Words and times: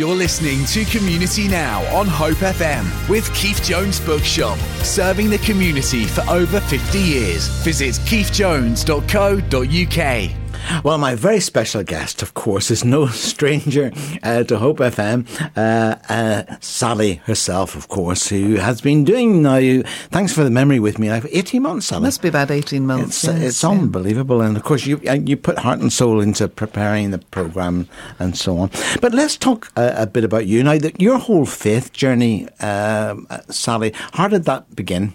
You're 0.00 0.16
listening 0.16 0.64
to 0.64 0.86
Community 0.86 1.46
Now 1.46 1.82
on 1.94 2.06
Hope 2.06 2.38
FM 2.38 2.86
with 3.06 3.30
Keith 3.34 3.62
Jones 3.62 4.00
Bookshop, 4.00 4.58
serving 4.82 5.28
the 5.28 5.36
community 5.40 6.06
for 6.06 6.22
over 6.22 6.58
50 6.58 6.98
years. 6.98 7.48
Visit 7.62 7.96
keithjones.co.uk. 8.06 10.39
Well, 10.84 10.98
my 10.98 11.14
very 11.14 11.40
special 11.40 11.82
guest, 11.82 12.22
of 12.22 12.34
course, 12.34 12.70
is 12.70 12.84
no 12.84 13.06
stranger 13.30 13.92
uh, 14.22 14.44
to 14.44 14.58
Hope 14.58 14.78
FM. 14.78 15.26
Uh, 15.56 15.96
uh, 16.08 16.56
Sally 16.60 17.14
herself, 17.24 17.74
of 17.76 17.88
course, 17.88 18.28
who 18.28 18.56
has 18.56 18.80
been 18.80 19.04
doing 19.04 19.42
now, 19.42 19.82
thanks 20.10 20.32
for 20.32 20.44
the 20.44 20.50
memory 20.50 20.80
with 20.80 20.98
me, 20.98 21.10
I've 21.10 21.26
18 21.26 21.62
months, 21.62 21.86
Sally. 21.86 22.02
Must 22.02 22.22
be 22.22 22.28
about 22.28 22.50
18 22.50 22.62
It's, 22.62 22.86
months. 22.86 23.28
uh, 23.28 23.32
yes, 23.32 23.42
it's 23.42 23.62
yeah. 23.62 23.70
unbelievable. 23.70 24.40
And 24.40 24.56
of 24.56 24.62
course, 24.64 24.86
you, 24.86 25.00
uh, 25.08 25.14
you 25.14 25.36
put 25.36 25.58
heart 25.58 25.80
and 25.80 25.92
soul 25.92 26.20
into 26.20 26.48
preparing 26.48 27.10
the 27.10 27.18
programme 27.18 27.88
and 28.18 28.36
so 28.36 28.58
on. 28.58 28.70
But 29.00 29.12
let's 29.12 29.36
talk 29.36 29.70
uh, 29.76 29.92
a 29.96 30.06
bit 30.06 30.24
about 30.24 30.46
you. 30.46 30.62
Now, 30.62 30.78
the, 30.78 30.92
your 30.98 31.18
whole 31.18 31.46
faith 31.46 31.92
journey, 31.92 32.48
um, 32.60 33.26
uh, 33.30 33.40
Sally, 33.50 33.92
how 34.12 34.28
did 34.28 34.44
that 34.44 34.74
begin? 34.76 35.14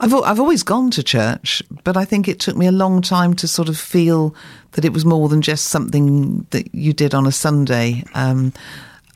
I've 0.00 0.14
I've 0.14 0.40
always 0.40 0.62
gone 0.62 0.90
to 0.92 1.02
church, 1.02 1.62
but 1.84 1.96
I 1.96 2.04
think 2.04 2.28
it 2.28 2.38
took 2.38 2.56
me 2.56 2.66
a 2.66 2.72
long 2.72 3.02
time 3.02 3.34
to 3.34 3.48
sort 3.48 3.68
of 3.68 3.76
feel 3.78 4.34
that 4.72 4.84
it 4.84 4.92
was 4.92 5.04
more 5.04 5.28
than 5.28 5.42
just 5.42 5.66
something 5.66 6.46
that 6.50 6.72
you 6.74 6.92
did 6.92 7.14
on 7.14 7.26
a 7.26 7.32
Sunday. 7.32 8.04
Um, 8.14 8.52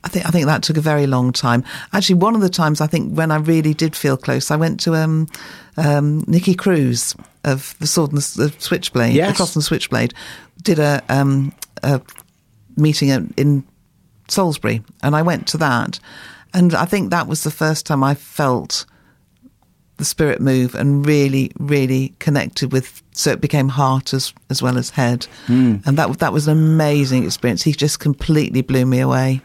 I 0.03 0.09
think 0.09 0.25
I 0.25 0.29
think 0.29 0.45
that 0.47 0.63
took 0.63 0.75
a 0.77 0.81
very 0.81 1.07
long 1.07 1.31
time. 1.31 1.63
Actually, 1.93 2.15
one 2.15 2.35
of 2.35 2.41
the 2.41 2.49
times 2.49 2.81
I 2.81 2.87
think 2.87 3.13
when 3.17 3.31
I 3.31 3.37
really 3.37 3.73
did 3.73 3.95
feel 3.95 4.17
close, 4.17 4.51
I 4.51 4.57
went 4.57 4.79
to 4.81 4.95
um, 4.95 5.29
um, 5.77 6.25
Nicky 6.27 6.53
Cruz 6.55 7.15
of 7.45 7.75
the 7.79 7.87
Sword 7.87 8.11
and 8.11 8.21
the 8.21 8.47
the 8.49 8.55
Switchblade, 8.59 9.15
Yes. 9.15 9.29
the 9.31 9.35
Cross 9.37 9.55
and 9.55 9.63
Switchblade, 9.63 10.13
did 10.61 10.79
a, 10.79 11.01
um, 11.09 11.53
a 11.81 12.01
meeting 12.75 13.09
in- 13.09 13.33
in 13.37 13.63
Salisbury, 14.27 14.81
and 15.01 15.15
I 15.15 15.21
went 15.21 15.47
to 15.47 15.57
that, 15.59 15.99
and 16.53 16.73
I 16.73 16.85
think 16.85 17.09
that 17.11 17.27
was 17.27 17.43
the 17.43 17.51
first 17.51 17.85
time 17.85 18.03
I 18.03 18.15
felt 18.15 18.85
the 19.97 20.05
spirit 20.05 20.41
move 20.41 20.75
and 20.75 21.05
really, 21.05 21.51
really 21.59 22.13
connected 22.19 22.71
with. 22.71 23.01
So 23.11 23.31
it 23.31 23.41
became 23.41 23.69
heart 23.69 24.13
as 24.13 24.33
as 24.49 24.61
well 24.61 24.77
as 24.77 24.91
head, 24.91 25.27
and 25.85 25.97
that 25.97 26.19
that 26.19 26.33
was 26.33 26.47
an 26.47 26.57
amazing 26.57 27.25
experience. 27.25 27.63
He 27.63 27.73
just 27.73 27.99
completely 27.99 28.61
blew 28.61 28.85
me 28.85 28.99
away. 28.99 29.41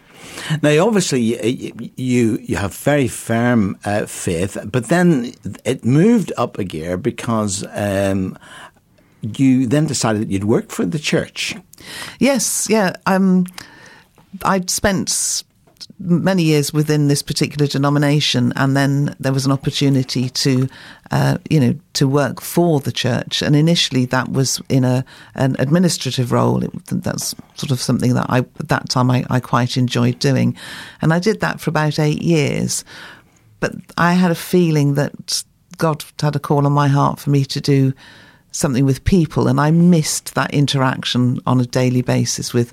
Now, 0.62 0.86
obviously, 0.86 1.20
you 1.96 2.38
you 2.42 2.56
have 2.56 2.74
very 2.74 3.08
firm 3.08 3.78
uh, 3.84 4.06
faith, 4.06 4.56
but 4.64 4.88
then 4.88 5.34
it 5.64 5.84
moved 5.84 6.32
up 6.36 6.58
a 6.58 6.64
gear 6.64 6.96
because 6.96 7.64
um, 7.72 8.38
you 9.20 9.66
then 9.66 9.86
decided 9.86 10.22
that 10.22 10.30
you'd 10.30 10.44
work 10.44 10.70
for 10.70 10.86
the 10.86 10.98
church. 10.98 11.55
Yes, 12.18 12.66
yeah. 12.70 12.94
Um, 13.06 13.46
I'd 14.44 14.70
spent 14.70 15.42
many 15.98 16.42
years 16.42 16.72
within 16.72 17.08
this 17.08 17.22
particular 17.22 17.66
denomination, 17.66 18.52
and 18.56 18.77
then 18.77 19.16
there 19.18 19.32
was 19.32 19.46
an 19.46 19.52
opportunity 19.52 20.28
to, 20.30 20.68
uh, 21.10 21.38
you 21.50 21.60
know, 21.60 21.74
to 21.94 22.06
work 22.06 22.40
for 22.40 22.80
the 22.80 22.92
church. 22.92 23.42
And 23.42 23.56
initially, 23.56 24.05
that 24.06 24.30
was 24.30 24.62
in 24.68 24.84
a 24.84 25.05
an 25.34 25.56
administrative 25.58 26.32
role. 26.32 26.62
It, 26.62 26.70
that's 26.86 27.34
sort 27.55 27.70
of 27.70 27.80
something 27.80 28.14
that 28.14 28.27
I 28.28 28.38
at 28.38 28.68
that 28.68 28.88
time 28.88 29.10
I, 29.10 29.24
I 29.28 29.40
quite 29.40 29.77
enjoyed 29.77 30.18
doing, 30.18 30.56
and 31.02 31.12
I 31.12 31.18
did 31.18 31.40
that 31.40 31.60
for 31.60 31.70
about 31.70 31.98
eight 31.98 32.22
years. 32.22 32.84
But 33.60 33.72
I 33.96 34.12
had 34.12 34.30
a 34.30 34.36
feeling 34.36 34.94
that 34.94 35.42
God 35.78 36.05
had 36.20 36.36
a 36.36 36.40
call 36.40 36.64
on 36.64 36.72
my 36.72 36.88
heart 36.88 37.18
for 37.18 37.30
me 37.30 37.44
to 37.46 37.60
do 37.60 37.92
something 38.52 38.84
with 38.84 39.05
people, 39.05 39.48
and 39.48 39.60
I 39.60 39.70
missed 39.70 40.34
that 40.34 40.55
interaction 40.55 41.40
on 41.46 41.60
a 41.60 41.66
daily 41.66 42.02
basis 42.02 42.55
with, 42.55 42.72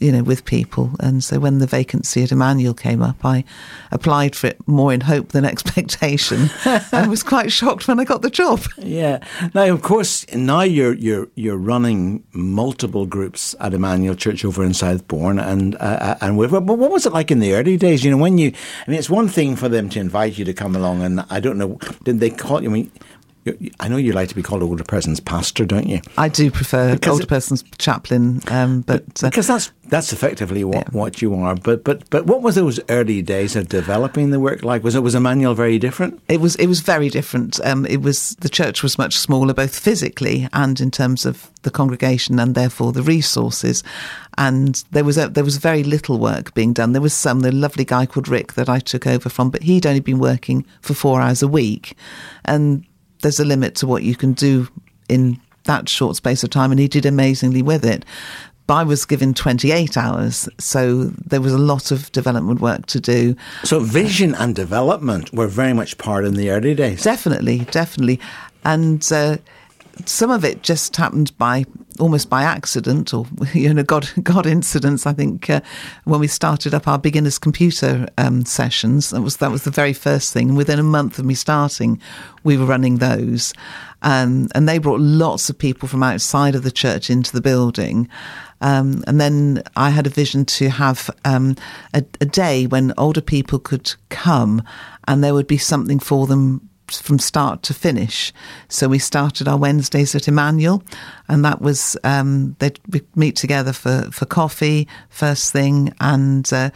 you 0.00 0.10
know, 0.10 0.22
with 0.22 0.44
people. 0.44 0.90
And 1.00 1.22
so 1.22 1.38
when 1.38 1.58
the 1.58 1.66
vacancy 1.66 2.22
at 2.22 2.32
Emmanuel 2.32 2.74
came 2.74 3.02
up, 3.02 3.24
I 3.24 3.44
applied 3.92 4.34
for 4.34 4.48
it 4.48 4.66
more 4.66 4.92
in 4.92 5.02
hope 5.02 5.28
than 5.28 5.44
expectation, 5.54 6.50
and 6.92 7.10
was 7.10 7.22
quite 7.22 7.52
shocked 7.52 7.86
when 7.86 8.00
I 8.00 8.04
got 8.04 8.22
the 8.22 8.30
job. 8.30 8.62
Yeah. 8.78 9.18
Now, 9.54 9.64
of 9.72 9.82
course, 9.82 10.26
now 10.34 10.62
you're 10.62 10.94
you're 10.94 11.28
you're 11.34 11.56
running 11.58 12.24
multiple 12.32 13.06
groups 13.06 13.54
at 13.60 13.74
Emmanuel 13.74 14.14
Church 14.14 14.44
over 14.44 14.64
in 14.64 14.74
Southbourne, 14.74 15.38
and 15.38 15.76
uh, 15.80 16.16
and 16.20 16.36
with, 16.38 16.50
but 16.50 16.62
what 16.64 16.90
was 16.90 17.06
it 17.06 17.12
like 17.12 17.30
in 17.30 17.40
the 17.40 17.54
early 17.54 17.76
days? 17.76 18.04
You 18.04 18.10
know, 18.10 18.16
when 18.16 18.38
you, 18.38 18.52
I 18.86 18.90
mean, 18.90 18.98
it's 18.98 19.10
one 19.10 19.28
thing 19.28 19.54
for 19.56 19.68
them 19.68 19.88
to 19.90 20.00
invite 20.00 20.38
you 20.38 20.44
to 20.46 20.52
come 20.54 20.74
along, 20.74 21.02
and 21.02 21.24
I 21.30 21.40
don't 21.40 21.58
know, 21.58 21.78
did 22.04 22.20
they 22.20 22.30
call 22.30 22.62
you? 22.62 22.70
I 22.70 22.72
mean, 22.72 22.84
you- 22.84 22.90
I 23.80 23.88
know 23.88 23.96
you 23.96 24.12
like 24.12 24.28
to 24.28 24.34
be 24.34 24.42
called 24.42 24.62
older 24.62 24.84
person's 24.84 25.18
pastor, 25.18 25.64
don't 25.64 25.86
you? 25.88 26.00
I 26.18 26.28
do 26.28 26.50
prefer 26.50 26.94
Because 26.94 27.12
older 27.12 27.22
it- 27.24 27.28
person's 27.28 27.64
chaplain, 27.78 28.42
um, 28.48 28.82
but 28.82 29.02
uh, 29.24 29.30
Because 29.30 29.46
that's 29.46 29.72
that's 29.88 30.12
effectively 30.12 30.62
what, 30.62 30.92
what 30.92 31.20
you 31.22 31.34
are. 31.34 31.54
But 31.56 31.82
but 31.82 32.08
but 32.10 32.26
what 32.26 32.42
was 32.42 32.54
those 32.54 32.78
early 32.88 33.22
days 33.22 33.56
of 33.56 33.68
developing 33.68 34.30
the 34.30 34.38
work 34.40 34.62
like? 34.62 34.84
Was 34.84 34.94
it 34.94 35.02
was 35.02 35.14
Emmanuel 35.14 35.54
very 35.54 35.78
different? 35.78 36.20
It 36.28 36.40
was 36.40 36.54
it 36.56 36.66
was 36.66 36.80
very 36.80 37.08
different. 37.08 37.58
Um, 37.64 37.86
it 37.86 38.02
was 38.02 38.36
the 38.40 38.48
church 38.50 38.82
was 38.82 38.98
much 38.98 39.16
smaller, 39.16 39.54
both 39.54 39.76
physically 39.78 40.46
and 40.52 40.78
in 40.80 40.90
terms 40.90 41.24
of 41.24 41.50
the 41.62 41.70
congregation, 41.70 42.38
and 42.38 42.54
therefore 42.54 42.92
the 42.92 43.02
resources. 43.02 43.82
And 44.38 44.84
there 44.92 45.04
was 45.04 45.18
a, 45.18 45.28
there 45.28 45.44
was 45.44 45.56
very 45.56 45.82
little 45.82 46.18
work 46.18 46.54
being 46.54 46.72
done. 46.72 46.92
There 46.92 47.02
was 47.02 47.14
some. 47.14 47.40
The 47.40 47.52
lovely 47.52 47.84
guy 47.84 48.06
called 48.06 48.28
Rick 48.28 48.52
that 48.52 48.68
I 48.68 48.80
took 48.80 49.06
over 49.06 49.28
from, 49.28 49.50
but 49.50 49.62
he'd 49.62 49.86
only 49.86 50.00
been 50.00 50.18
working 50.18 50.64
for 50.82 50.94
four 50.94 51.20
hours 51.20 51.42
a 51.42 51.48
week, 51.48 51.96
and 52.44 52.84
there's 53.22 53.40
a 53.40 53.44
limit 53.44 53.74
to 53.76 53.86
what 53.86 54.02
you 54.02 54.14
can 54.14 54.32
do 54.32 54.68
in 55.08 55.40
that 55.64 55.88
short 55.88 56.16
space 56.16 56.42
of 56.42 56.50
time. 56.50 56.70
And 56.70 56.80
he 56.80 56.88
did 56.88 57.06
amazingly 57.06 57.62
with 57.62 57.84
it. 57.84 58.04
But 58.66 58.74
I 58.74 58.82
was 58.84 59.04
given 59.04 59.34
28 59.34 59.96
hours, 59.96 60.48
so 60.58 61.04
there 61.26 61.40
was 61.40 61.52
a 61.52 61.58
lot 61.58 61.90
of 61.90 62.12
development 62.12 62.60
work 62.60 62.86
to 62.86 63.00
do. 63.00 63.34
So 63.64 63.80
vision 63.80 64.32
and 64.36 64.54
development 64.54 65.32
were 65.32 65.48
very 65.48 65.72
much 65.72 65.98
part 65.98 66.24
in 66.24 66.34
the 66.34 66.50
early 66.50 66.76
days. 66.76 67.02
Definitely, 67.02 67.66
definitely. 67.72 68.20
And 68.64 69.04
uh, 69.12 69.38
some 70.06 70.30
of 70.30 70.44
it 70.44 70.62
just 70.62 70.96
happened 70.96 71.36
by 71.38 71.64
almost 71.98 72.30
by 72.30 72.42
accident 72.42 73.12
or 73.12 73.26
you 73.54 73.72
know 73.72 73.82
God 73.82 74.08
God 74.22 74.46
incidents. 74.46 75.06
I 75.06 75.12
think 75.12 75.50
uh, 75.50 75.60
when 76.04 76.20
we 76.20 76.26
started 76.26 76.74
up 76.74 76.88
our 76.88 76.98
beginners 76.98 77.38
computer 77.38 78.08
um, 78.18 78.44
sessions, 78.44 79.10
that 79.10 79.20
was 79.20 79.38
that 79.38 79.50
was 79.50 79.64
the 79.64 79.70
very 79.70 79.92
first 79.92 80.32
thing. 80.32 80.50
And 80.50 80.56
within 80.56 80.78
a 80.78 80.84
month 80.84 81.18
of 81.18 81.24
me 81.24 81.34
starting, 81.34 82.00
we 82.44 82.56
were 82.56 82.64
running 82.64 82.96
those, 82.96 83.52
um, 84.02 84.48
and 84.54 84.68
they 84.68 84.78
brought 84.78 85.00
lots 85.00 85.50
of 85.50 85.58
people 85.58 85.88
from 85.88 86.02
outside 86.02 86.54
of 86.54 86.62
the 86.62 86.72
church 86.72 87.10
into 87.10 87.32
the 87.32 87.40
building. 87.42 88.08
Um, 88.62 89.02
and 89.06 89.20
then 89.20 89.62
I 89.76 89.88
had 89.88 90.06
a 90.06 90.10
vision 90.10 90.44
to 90.44 90.68
have 90.68 91.10
um, 91.24 91.56
a, 91.94 92.04
a 92.20 92.26
day 92.26 92.66
when 92.66 92.92
older 92.98 93.22
people 93.22 93.58
could 93.58 93.94
come, 94.10 94.62
and 95.08 95.24
there 95.24 95.34
would 95.34 95.46
be 95.46 95.58
something 95.58 95.98
for 95.98 96.26
them 96.26 96.69
from 96.92 97.18
start 97.18 97.62
to 97.64 97.74
finish. 97.74 98.32
So 98.68 98.88
we 98.88 98.98
started 98.98 99.48
our 99.48 99.56
Wednesdays 99.56 100.14
at 100.14 100.28
Emmanuel, 100.28 100.82
and 101.28 101.44
that 101.44 101.60
was 101.60 101.96
um, 102.04 102.56
they'd 102.58 102.80
meet 103.14 103.36
together 103.36 103.72
for 103.72 104.08
for 104.12 104.26
coffee 104.26 104.88
first 105.08 105.52
thing, 105.52 105.92
and 106.00 106.50
uh, 106.52 106.70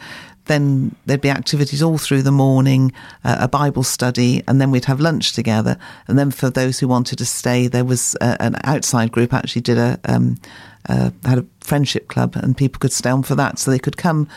then 0.45 0.95
there'd 1.05 1.21
be 1.21 1.29
activities 1.29 1.81
all 1.81 1.97
through 1.97 2.21
the 2.21 2.31
morning, 2.31 2.91
uh, 3.23 3.37
a 3.39 3.47
Bible 3.47 3.83
study, 3.83 4.43
and 4.47 4.61
then 4.61 4.71
we'd 4.71 4.85
have 4.85 4.99
lunch 4.99 5.33
together. 5.33 5.77
And 6.07 6.17
then 6.17 6.31
for 6.31 6.49
those 6.49 6.79
who 6.79 6.87
wanted 6.87 7.17
to 7.17 7.25
stay, 7.25 7.67
there 7.67 7.85
was 7.85 8.15
uh, 8.21 8.37
an 8.39 8.55
outside 8.63 9.11
group 9.11 9.33
actually 9.33 9.61
did 9.63 9.77
a 9.77 9.99
um, 10.05 10.37
uh, 10.87 11.09
had 11.23 11.39
a 11.39 11.45
friendship 11.61 12.07
club, 12.07 12.35
and 12.35 12.55
people 12.55 12.79
could 12.79 12.93
stay 12.93 13.09
on 13.09 13.23
for 13.23 13.35
that, 13.35 13.59
so 13.59 13.71
they 13.71 13.79
could 13.79 13.97
come 13.97 14.27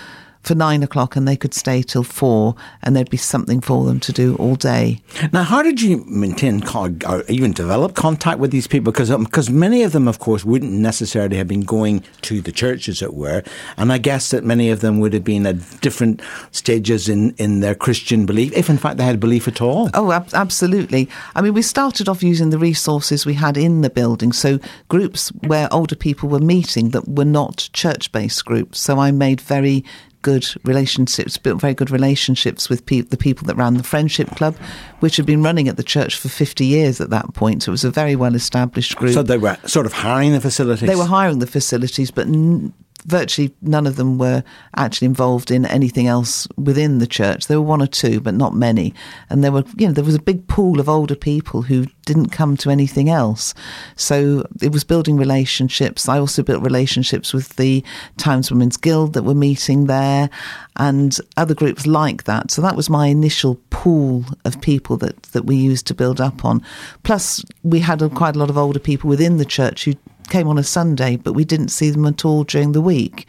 for 0.49 0.55
nine 0.55 0.83
o'clock 0.83 1.15
and 1.15 1.29
they 1.29 1.37
could 1.37 1.55
stay 1.55 1.83
till 1.83 2.03
four, 2.03 2.57
and 2.83 2.97
there'd 2.97 3.11
be 3.11 3.19
something 3.19 3.61
for 3.61 3.85
them 3.85 4.01
to 4.01 4.13
do 4.13 4.35
all 4.37 4.57
day. 4.57 5.01
Now, 5.33 5.43
how 5.43 5.63
did 5.63 5.81
you 5.83 6.05
maintain 6.07 6.63
or 6.75 7.23
even 7.29 7.53
develop 7.53 7.95
contact 7.95 8.39
with 8.41 8.51
these 8.51 8.67
people? 8.67 8.91
Because 8.91 9.11
because 9.11 9.49
um, 9.51 9.59
many 9.59 9.83
of 9.83 9.93
them, 9.93 10.09
of 10.09 10.19
course, 10.19 10.45
wouldn't 10.45 10.73
necessarily 10.73 11.37
have 11.37 11.47
been 11.47 11.63
going 11.63 12.03
to 12.23 12.41
the 12.41 12.51
church, 12.51 12.89
as 12.89 13.03
it 13.03 13.13
were, 13.13 13.43
and 13.77 13.93
I 13.93 13.99
guess 13.99 14.31
that 14.31 14.43
many 14.43 14.71
of 14.71 14.81
them 14.81 15.01
would 15.01 15.13
have 15.13 15.25
been 15.25 15.47
at 15.47 15.81
different 15.83 16.23
stages 16.51 17.09
in, 17.09 17.35
in 17.37 17.61
their 17.61 17.75
Christian 17.75 18.25
belief, 18.25 18.53
if 18.55 18.71
in 18.71 18.79
fact 18.79 18.97
they 18.97 19.05
had 19.05 19.21
belief 19.21 19.47
at 19.47 19.61
all. 19.61 19.91
Oh, 19.93 20.13
ab- 20.13 20.31
absolutely. 20.33 21.09
I 21.35 21.43
mean, 21.43 21.53
we 21.53 21.63
started 21.63 22.09
off 22.09 22.23
using 22.23 22.49
the 22.49 22.59
resources 22.59 23.27
we 23.27 23.35
had 23.35 23.59
in 23.59 23.83
the 23.83 23.91
building. 23.91 24.33
So, 24.33 24.59
groups 24.89 25.29
where 25.47 25.69
older 25.71 25.97
people 25.97 26.31
were 26.31 26.41
meeting 26.41 26.91
that 26.91 27.07
were 27.07 27.27
not 27.27 27.69
church 27.75 28.11
based 28.13 28.47
groups. 28.47 28.81
So, 28.81 28.99
I 28.99 29.11
made 29.11 29.43
very 29.43 29.85
good 30.23 30.47
relationships, 30.65 31.37
built 31.39 31.61
very 31.61 31.75
good 31.75 31.91
relationships 31.91 32.69
with 32.69 32.85
pe- 32.87 33.03
the 33.03 33.17
people 33.17 33.47
that 33.47 33.57
ran 33.57 33.75
the 33.75 33.83
Friendship 33.83 34.29
Club, 34.37 34.57
which 35.01 35.17
had 35.17 35.27
been 35.27 35.43
running 35.43 35.69
at 35.69 35.77
the 35.77 35.83
church 35.83 36.17
for 36.19 36.29
50 36.29 36.65
years 36.67 37.01
at 37.01 37.11
that 37.11 37.35
point. 37.35 37.63
So, 37.63 37.71
it 37.71 37.73
was 37.73 37.85
a 37.85 37.91
very 37.91 38.17
well 38.17 38.35
established 38.35 38.97
group. 38.97 39.15
So 39.15 39.23
they 39.23 39.39
were 39.39 39.57
sort 39.67 39.87
of 39.87 39.93
hiring 39.93 40.33
the 40.33 40.41
facilities. 40.41 40.89
They 40.89 40.97
were 40.97 41.05
hiring 41.05 41.39
the 41.39 41.47
facilities, 41.47 42.11
but 42.11 42.27
n- 42.27 42.73
virtually 43.07 43.55
none 43.63 43.87
of 43.87 43.97
them 43.97 44.19
were 44.19 44.43
actually 44.77 45.07
involved 45.07 45.51
in 45.51 45.65
anything 45.67 46.07
else 46.07 46.47
within 46.57 46.99
the 46.99 47.07
church. 47.07 47.47
There 47.47 47.61
were 47.61 47.67
one 47.67 47.83
or 47.83 47.87
two, 47.87 48.21
but 48.21 48.35
not 48.35 48.55
many. 48.55 48.95
And 49.31 49.43
there 49.43 49.53
were, 49.53 49.65
you 49.77 49.87
know, 49.87 49.93
there 49.93 50.05
was 50.05 50.15
a 50.15 50.23
big 50.23 50.47
pool 50.49 50.81
of 50.81 50.89
older 50.89 51.15
people 51.15 51.63
who 51.63 51.87
didn't 52.05 52.31
come 52.31 52.57
to 52.57 52.71
anything 52.71 53.09
else. 53.09 53.55
So 53.97 54.47
it 54.63 54.73
was 54.73 54.85
building 54.85 55.17
relationships. 55.17 56.09
I 56.09 56.19
also 56.19 56.43
built 56.43 56.63
relationships 56.63 57.33
with 57.33 57.57
the 57.57 57.85
Townswomen's 58.17 58.77
Guild 58.77 59.13
that 59.13 59.25
were 59.25 59.35
meeting 59.35 59.87
there 59.87 60.31
and 60.77 61.17
other 61.37 61.55
groups 61.55 61.87
like 61.87 62.25
that. 62.25 62.51
So 62.51 62.63
that 62.63 62.77
was 62.77 62.89
my 62.89 63.09
initial 63.09 63.61
pool 63.71 64.25
of 64.45 64.61
people 64.61 64.97
that, 64.99 65.23
that 65.25 65.45
we 65.45 65.57
used 65.57 65.87
to 65.89 65.95
build 65.95 66.21
up 66.21 66.45
on. 66.45 66.63
Plus, 67.03 67.45
we 67.63 67.81
had 67.81 68.01
a, 68.01 68.09
quite 68.09 68.37
a 68.37 68.39
lot 68.39 68.51
of 68.51 68.59
older 68.59 68.79
people 68.79 69.11
within 69.11 69.39
the 69.39 69.45
church 69.45 69.85
who 69.85 69.95
came 70.29 70.49
on 70.49 70.59
a 70.59 70.65
Sunday, 70.65 71.17
but 71.17 71.33
we 71.33 71.45
didn't 71.45 71.69
see 71.69 71.91
them 71.91 72.07
at 72.07 72.25
all 72.25 72.45
during 72.45 72.73
the 72.73 72.81
week 72.81 73.27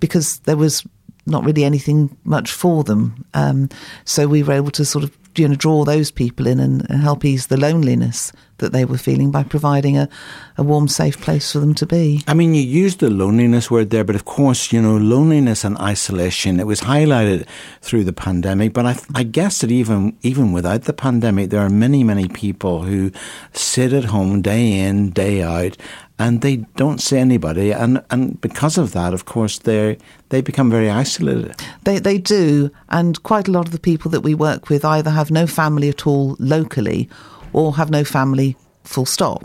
because 0.00 0.38
there 0.40 0.56
was 0.56 0.84
not 1.26 1.44
really 1.44 1.64
anything 1.64 2.16
much 2.24 2.50
for 2.50 2.82
them. 2.84 3.24
Um, 3.34 3.68
so 4.04 4.26
we 4.26 4.42
were 4.42 4.54
able 4.54 4.72
to 4.72 4.84
sort 4.84 5.04
of 5.04 5.16
you 5.36 5.48
know 5.48 5.54
draw 5.54 5.84
those 5.84 6.10
people 6.10 6.46
in 6.46 6.60
and, 6.60 6.88
and, 6.90 7.00
help 7.00 7.24
ease 7.24 7.46
the 7.46 7.56
loneliness 7.56 8.32
that 8.58 8.72
they 8.72 8.84
were 8.84 8.98
feeling 8.98 9.30
by 9.30 9.42
providing 9.42 9.96
a, 9.96 10.08
a 10.56 10.62
warm, 10.62 10.86
safe 10.86 11.20
place 11.20 11.50
for 11.50 11.58
them 11.58 11.74
to 11.74 11.84
be. 11.84 12.22
I 12.28 12.34
mean, 12.34 12.54
you 12.54 12.62
used 12.62 13.00
the 13.00 13.10
loneliness 13.10 13.70
word 13.70 13.90
there, 13.90 14.04
but 14.04 14.14
of 14.14 14.24
course, 14.24 14.72
you 14.72 14.80
know, 14.80 14.96
loneliness 14.96 15.64
and 15.64 15.76
isolation. 15.78 16.60
It 16.60 16.66
was 16.66 16.82
highlighted 16.82 17.46
through 17.80 18.04
the 18.04 18.12
pandemic, 18.12 18.72
but 18.72 18.86
I, 18.86 18.98
I 19.14 19.22
guess 19.24 19.60
that 19.60 19.72
even 19.72 20.16
even 20.22 20.52
without 20.52 20.82
the 20.82 20.92
pandemic, 20.92 21.50
there 21.50 21.60
are 21.60 21.70
many, 21.70 22.04
many 22.04 22.28
people 22.28 22.82
who 22.82 23.10
sit 23.52 23.92
at 23.92 24.04
home 24.04 24.42
day 24.42 24.80
in, 24.80 25.10
day 25.10 25.42
out, 25.42 25.76
and 26.22 26.40
they 26.40 26.56
don't 26.76 27.00
see 27.00 27.18
anybody. 27.18 27.72
And, 27.72 28.02
and 28.10 28.40
because 28.40 28.78
of 28.78 28.92
that, 28.92 29.12
of 29.12 29.24
course, 29.24 29.58
they 29.58 29.98
they 30.28 30.40
become 30.40 30.70
very 30.70 30.88
isolated. 30.88 31.60
They, 31.82 31.98
they 31.98 32.18
do. 32.18 32.70
And 32.88 33.20
quite 33.24 33.48
a 33.48 33.50
lot 33.50 33.66
of 33.66 33.72
the 33.72 33.80
people 33.80 34.10
that 34.12 34.20
we 34.20 34.34
work 34.34 34.70
with 34.70 34.84
either 34.84 35.10
have 35.10 35.30
no 35.30 35.46
family 35.46 35.88
at 35.88 36.06
all 36.06 36.36
locally 36.38 37.08
or 37.52 37.74
have 37.74 37.90
no 37.90 38.04
family 38.04 38.56
full 38.84 39.06
stop. 39.06 39.44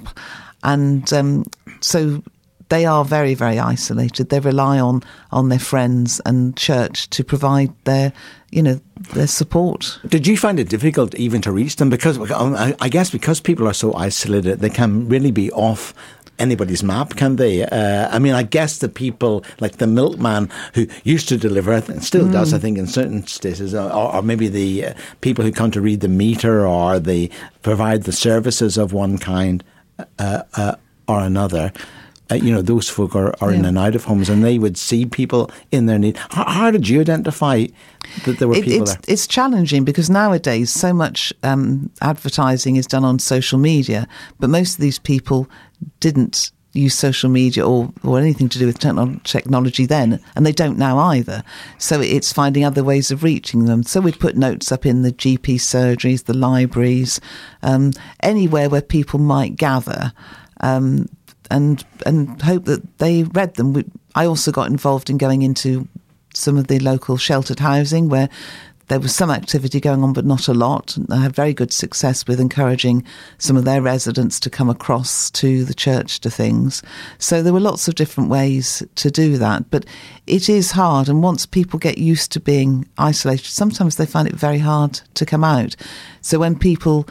And 0.63 1.11
um, 1.11 1.45
so 1.81 2.21
they 2.69 2.85
are 2.85 3.05
very, 3.05 3.33
very 3.33 3.59
isolated. 3.59 4.29
They 4.29 4.39
rely 4.39 4.79
on, 4.79 5.03
on 5.31 5.49
their 5.49 5.59
friends 5.59 6.21
and 6.25 6.55
church 6.55 7.09
to 7.11 7.23
provide 7.23 7.73
their, 7.85 8.13
you 8.51 8.61
know, 8.61 8.79
their 9.13 9.27
support. 9.27 9.99
Did 10.07 10.27
you 10.27 10.37
find 10.37 10.59
it 10.59 10.69
difficult 10.69 11.15
even 11.15 11.41
to 11.41 11.51
reach 11.51 11.77
them? 11.77 11.89
Because 11.89 12.19
I 12.31 12.89
guess 12.89 13.09
because 13.09 13.39
people 13.39 13.67
are 13.67 13.73
so 13.73 13.93
isolated, 13.93 14.59
they 14.59 14.69
can 14.69 15.07
really 15.07 15.31
be 15.31 15.51
off 15.51 15.93
anybody's 16.39 16.83
map, 16.83 17.15
can 17.15 17.35
they? 17.35 17.63
Uh, 17.63 18.09
I 18.09 18.19
mean, 18.19 18.33
I 18.33 18.43
guess 18.43 18.79
the 18.79 18.89
people 18.89 19.43
like 19.59 19.77
the 19.77 19.87
milkman 19.87 20.49
who 20.73 20.87
used 21.03 21.27
to 21.29 21.37
deliver 21.37 21.73
and 21.73 22.03
still 22.03 22.25
mm. 22.25 22.31
does, 22.31 22.53
I 22.53 22.59
think, 22.59 22.77
in 22.77 22.87
certain 22.87 23.25
states, 23.27 23.73
or, 23.73 23.91
or 23.91 24.21
maybe 24.21 24.47
the 24.47 24.87
uh, 24.87 24.93
people 25.21 25.43
who 25.43 25.51
come 25.51 25.71
to 25.71 25.81
read 25.81 26.01
the 26.01 26.07
meter 26.07 26.65
or 26.65 26.99
they 26.99 27.29
provide 27.61 28.03
the 28.03 28.11
services 28.11 28.77
of 28.77 28.93
one 28.93 29.17
kind 29.17 29.63
uh, 30.19 30.43
uh 30.55 30.75
or 31.07 31.21
another. 31.21 31.71
Uh, 32.29 32.35
you 32.35 32.51
know, 32.53 32.61
those 32.61 32.89
folk 32.89 33.15
are, 33.15 33.33
are 33.41 33.51
yeah. 33.51 33.59
in 33.59 33.65
and 33.65 33.77
out 33.77 33.95
of 33.95 34.05
homes 34.05 34.29
and 34.29 34.43
they 34.43 34.59
would 34.59 34.77
see 34.77 35.05
people 35.05 35.49
in 35.71 35.85
their 35.85 35.97
need. 35.97 36.17
How, 36.29 36.45
how 36.45 36.71
did 36.71 36.87
you 36.87 36.99
identify 37.01 37.67
that 38.25 38.39
there 38.39 38.47
were 38.47 38.55
it, 38.55 38.65
people 38.65 38.81
it's, 38.83 38.91
there? 38.93 39.01
It's 39.07 39.27
challenging 39.27 39.83
because 39.83 40.09
nowadays 40.09 40.71
so 40.71 40.93
much 40.93 41.33
um, 41.43 41.89
advertising 42.01 42.75
is 42.75 42.87
done 42.87 43.05
on 43.05 43.19
social 43.19 43.59
media, 43.59 44.07
but 44.39 44.49
most 44.49 44.73
of 44.73 44.81
these 44.81 44.99
people 44.99 45.49
didn't 45.99 46.51
use 46.77 46.93
social 46.93 47.29
media 47.29 47.67
or, 47.67 47.91
or 48.03 48.19
anything 48.19 48.47
to 48.49 48.59
do 48.59 48.65
with 48.65 48.79
technology 48.79 49.85
then, 49.85 50.21
and 50.35 50.45
they 50.45 50.51
don't 50.51 50.77
now 50.77 50.97
either. 50.99 51.43
So 51.77 51.99
it's 51.99 52.31
finding 52.31 52.63
other 52.63 52.83
ways 52.83 53.11
of 53.11 53.23
reaching 53.23 53.65
them. 53.65 53.83
So 53.83 53.99
we'd 53.99 54.19
put 54.19 54.37
notes 54.37 54.71
up 54.71 54.85
in 54.85 55.01
the 55.01 55.11
GP 55.11 55.55
surgeries, 55.55 56.25
the 56.25 56.37
libraries, 56.37 57.19
um, 57.63 57.91
anywhere 58.21 58.69
where 58.69 58.81
people 58.81 59.19
might 59.19 59.55
gather. 59.55 60.13
Um, 60.61 61.07
and 61.49 61.83
and 62.05 62.41
hope 62.41 62.65
that 62.65 62.97
they 62.99 63.23
read 63.23 63.55
them. 63.55 63.73
We, 63.73 63.85
I 64.15 64.25
also 64.25 64.51
got 64.51 64.69
involved 64.69 65.09
in 65.09 65.17
going 65.17 65.41
into 65.41 65.87
some 66.33 66.57
of 66.57 66.67
the 66.67 66.79
local 66.79 67.17
sheltered 67.17 67.59
housing 67.59 68.09
where 68.09 68.29
there 68.87 68.99
was 68.99 69.13
some 69.13 69.29
activity 69.29 69.81
going 69.81 70.01
on, 70.01 70.13
but 70.13 70.25
not 70.25 70.47
a 70.47 70.53
lot. 70.53 70.97
I 71.09 71.17
had 71.17 71.35
very 71.35 71.53
good 71.53 71.73
success 71.73 72.25
with 72.25 72.39
encouraging 72.39 73.03
some 73.37 73.57
of 73.57 73.65
their 73.65 73.81
residents 73.81 74.39
to 74.41 74.49
come 74.49 74.69
across 74.69 75.29
to 75.31 75.65
the 75.65 75.73
church 75.73 76.21
to 76.21 76.29
things. 76.29 76.81
So 77.17 77.43
there 77.43 77.51
were 77.51 77.59
lots 77.59 77.87
of 77.87 77.95
different 77.95 78.29
ways 78.29 78.81
to 78.95 79.11
do 79.11 79.37
that. 79.37 79.69
But 79.69 79.85
it 80.25 80.47
is 80.47 80.71
hard. 80.71 81.09
And 81.09 81.21
once 81.21 81.45
people 81.45 81.79
get 81.79 81.97
used 81.97 82.31
to 82.31 82.39
being 82.39 82.87
isolated, 82.97 83.47
sometimes 83.47 83.97
they 83.97 84.05
find 84.05 84.27
it 84.27 84.35
very 84.35 84.59
hard 84.59 85.01
to 85.15 85.25
come 85.25 85.43
out. 85.43 85.75
So 86.21 86.39
when 86.39 86.57
people 86.57 87.07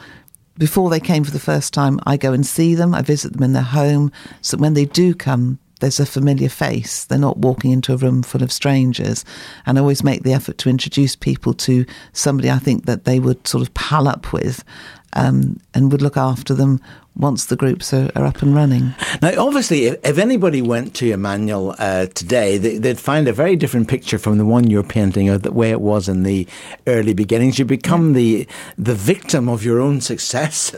before 0.57 0.89
they 0.89 0.99
came 0.99 1.23
for 1.23 1.31
the 1.31 1.39
first 1.39 1.73
time, 1.73 1.99
I 2.05 2.17
go 2.17 2.33
and 2.33 2.45
see 2.45 2.75
them. 2.75 2.93
I 2.93 3.01
visit 3.01 3.33
them 3.33 3.43
in 3.43 3.53
their 3.53 3.63
home. 3.63 4.11
So 4.41 4.57
when 4.57 4.73
they 4.73 4.85
do 4.85 5.13
come, 5.13 5.59
there's 5.79 5.99
a 5.99 6.05
familiar 6.05 6.49
face. 6.49 7.05
They're 7.05 7.19
not 7.19 7.37
walking 7.37 7.71
into 7.71 7.93
a 7.93 7.97
room 7.97 8.23
full 8.23 8.43
of 8.43 8.51
strangers. 8.51 9.23
And 9.65 9.77
I 9.77 9.81
always 9.81 10.03
make 10.03 10.23
the 10.23 10.33
effort 10.33 10.57
to 10.59 10.69
introduce 10.69 11.15
people 11.15 11.53
to 11.53 11.85
somebody 12.13 12.49
I 12.49 12.57
think 12.57 12.85
that 12.85 13.05
they 13.05 13.19
would 13.19 13.47
sort 13.47 13.61
of 13.61 13.73
pal 13.73 14.07
up 14.07 14.33
with 14.33 14.63
um, 15.13 15.59
and 15.73 15.91
would 15.91 16.01
look 16.01 16.17
after 16.17 16.53
them 16.53 16.81
once 17.17 17.45
the 17.45 17.55
groups 17.55 17.93
are, 17.93 18.09
are 18.15 18.25
up 18.25 18.41
and 18.41 18.55
running. 18.55 18.93
Now, 19.21 19.31
obviously, 19.45 19.85
if, 19.85 20.05
if 20.05 20.17
anybody 20.17 20.61
went 20.61 20.93
to 20.95 21.11
Emmanuel 21.11 21.75
uh, 21.79 22.05
today, 22.07 22.57
they, 22.57 22.79
would 22.79 22.99
find 22.99 23.27
a 23.27 23.33
very 23.33 23.55
different 23.55 23.87
picture 23.87 24.17
from 24.17 24.37
the 24.37 24.45
one 24.45 24.69
you're 24.69 24.83
painting, 24.83 25.29
or 25.29 25.37
the 25.37 25.51
way 25.51 25.71
it 25.71 25.81
was 25.81 26.07
in 26.07 26.23
the 26.23 26.47
early 26.85 27.13
beginnings. 27.13 27.57
You 27.59 27.65
become 27.65 28.09
yeah. 28.09 28.15
the 28.15 28.47
the 28.77 28.95
victim 28.95 29.49
of 29.49 29.63
your 29.63 29.79
own 29.81 30.01
success. 30.01 30.71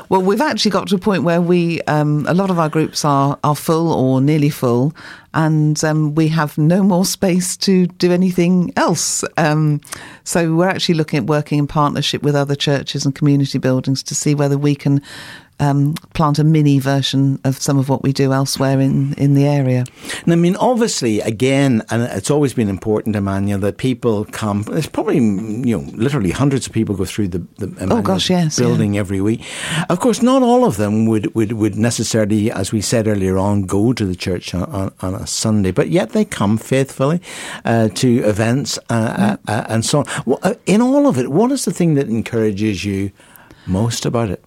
well, 0.08 0.22
we've 0.22 0.40
actually 0.40 0.70
got 0.70 0.88
to 0.88 0.96
a 0.96 0.98
point 0.98 1.22
where 1.22 1.40
we 1.40 1.80
um, 1.82 2.26
a 2.28 2.34
lot 2.34 2.50
of 2.50 2.58
our 2.58 2.68
groups 2.68 3.04
are 3.04 3.38
are 3.42 3.56
full 3.56 3.92
or 3.92 4.20
nearly 4.20 4.50
full, 4.50 4.94
and 5.32 5.82
um, 5.84 6.14
we 6.14 6.28
have 6.28 6.58
no 6.58 6.82
more 6.82 7.04
space 7.04 7.56
to 7.56 7.86
do 7.86 8.12
anything 8.12 8.72
else. 8.76 9.24
Um, 9.36 9.80
so 10.24 10.54
we're 10.54 10.68
actually 10.68 10.96
looking 10.96 11.18
at 11.18 11.26
working 11.26 11.58
in 11.58 11.66
partnership 11.66 12.22
with 12.22 12.34
other 12.34 12.54
churches 12.54 13.04
and 13.04 13.14
community 13.14 13.58
buildings 13.58 14.02
to 14.04 14.14
see 14.14 14.34
whether 14.34 14.58
we 14.58 14.74
can 14.74 15.02
um, 15.60 15.94
plant 16.14 16.38
a 16.38 16.44
mini 16.44 16.78
version 16.78 17.38
of 17.44 17.60
some 17.60 17.78
of 17.78 17.88
what 17.88 18.02
we 18.02 18.12
do 18.12 18.32
elsewhere 18.32 18.80
in, 18.80 19.14
in 19.14 19.34
the 19.34 19.46
area. 19.46 19.84
And 20.24 20.32
I 20.32 20.36
mean, 20.36 20.56
obviously, 20.56 21.20
again, 21.20 21.82
and 21.90 22.02
it's 22.02 22.30
always 22.30 22.54
been 22.54 22.68
important, 22.68 23.14
Emmanuel, 23.14 23.60
that 23.60 23.76
people 23.76 24.24
come. 24.24 24.62
There's 24.62 24.86
probably, 24.86 25.16
you 25.16 25.78
know, 25.78 25.84
literally 25.92 26.30
hundreds 26.30 26.66
of 26.66 26.72
people 26.72 26.96
go 26.96 27.04
through 27.04 27.28
the, 27.28 27.38
the 27.58 27.88
oh 27.90 28.02
gosh, 28.02 28.30
yes, 28.30 28.58
building 28.58 28.94
yeah. 28.94 29.00
every 29.00 29.20
week. 29.20 29.44
Of 29.88 30.00
course, 30.00 30.22
not 30.22 30.42
all 30.42 30.64
of 30.64 30.76
them 30.76 31.06
would, 31.06 31.34
would, 31.34 31.52
would 31.52 31.76
necessarily, 31.76 32.50
as 32.50 32.72
we 32.72 32.80
said 32.80 33.06
earlier 33.06 33.36
on, 33.36 33.62
go 33.62 33.92
to 33.92 34.04
the 34.04 34.16
church 34.16 34.54
on, 34.54 34.64
on, 34.64 34.92
on 35.00 35.14
a 35.14 35.26
Sunday, 35.26 35.70
but 35.70 35.90
yet 35.90 36.10
they 36.10 36.24
come 36.24 36.56
faithfully 36.56 37.20
uh, 37.64 37.88
to 37.88 38.18
events 38.24 38.78
uh, 38.88 39.36
mm. 39.36 39.38
uh, 39.46 39.64
and 39.68 39.84
so 39.84 40.00
on. 40.00 40.38
Uh, 40.42 40.54
in 40.66 40.80
all 40.80 41.06
of 41.06 41.18
it, 41.18 41.30
what 41.30 41.52
is 41.52 41.64
the 41.64 41.72
thing 41.72 41.94
that 41.94 42.08
encourages 42.08 42.84
you 42.84 43.12
most 43.66 44.06
about 44.06 44.30
it? 44.30 44.42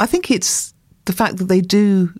I 0.00 0.06
think 0.06 0.30
it's 0.30 0.74
the 1.04 1.12
fact 1.12 1.38
that 1.38 1.44
they 1.44 1.60
do 1.60 2.12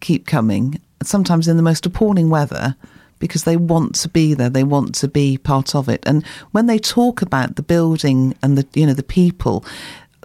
keep 0.00 0.26
coming, 0.26 0.80
sometimes 1.02 1.48
in 1.48 1.56
the 1.56 1.62
most 1.62 1.86
appalling 1.86 2.30
weather, 2.30 2.76
because 3.18 3.44
they 3.44 3.56
want 3.56 3.94
to 3.96 4.08
be 4.08 4.34
there, 4.34 4.48
they 4.48 4.64
want 4.64 4.94
to 4.96 5.08
be 5.08 5.38
part 5.38 5.74
of 5.74 5.88
it. 5.88 6.02
And 6.06 6.26
when 6.52 6.66
they 6.66 6.78
talk 6.78 7.22
about 7.22 7.56
the 7.56 7.62
building 7.62 8.34
and 8.42 8.56
the 8.58 8.66
you 8.74 8.86
know 8.86 8.94
the 8.94 9.02
people, 9.02 9.64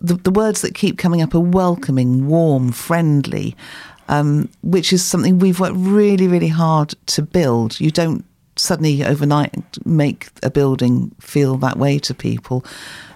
the, 0.02 0.16
the 0.16 0.32
words 0.32 0.62
that 0.62 0.76
keep 0.76 0.98
coming 0.98 1.22
up 1.22 1.36
are 1.36 1.40
welcoming, 1.40 2.28
warm, 2.28 2.72
friendly, 2.72 3.56
um, 4.08 4.50
which 4.64 4.94
is 4.94 5.04
something 5.04 5.40
we've 5.40 5.60
worked 5.60 5.76
really, 5.78 6.28
really 6.28 6.48
hard 6.48 6.96
to 7.08 7.22
build. 7.22 7.80
You 7.80 7.92
don't 7.92 8.26
suddenly 8.56 9.04
overnight 9.04 9.54
make 9.86 10.30
a 10.42 10.50
building 10.50 11.12
feel 11.20 11.58
that 11.58 11.78
way 11.78 12.00
to 12.00 12.14
people. 12.14 12.64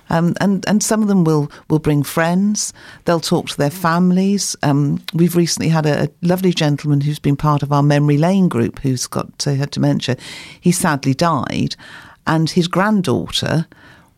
Um, 0.09 0.35
and 0.39 0.67
and 0.67 0.81
some 0.81 1.01
of 1.01 1.07
them 1.07 1.23
will 1.23 1.51
will 1.69 1.79
bring 1.79 2.03
friends. 2.03 2.73
They'll 3.05 3.19
talk 3.19 3.49
to 3.49 3.57
their 3.57 3.69
families. 3.69 4.55
Um, 4.63 5.03
we've 5.13 5.35
recently 5.35 5.69
had 5.69 5.85
a, 5.85 6.03
a, 6.05 6.09
lovely 6.21 6.51
gentleman 6.51 7.01
who's 7.01 7.19
been 7.19 7.35
part 7.35 7.63
of 7.63 7.71
our 7.71 7.83
memory 7.83 8.17
lane 8.17 8.49
group 8.49 8.79
who's 8.79 9.07
got 9.07 9.47
uh, 9.47 9.53
had 9.53 9.71
dementia. 9.71 10.17
He 10.59 10.71
sadly 10.71 11.13
died, 11.13 11.75
and 12.25 12.49
his 12.49 12.67
granddaughter 12.67 13.67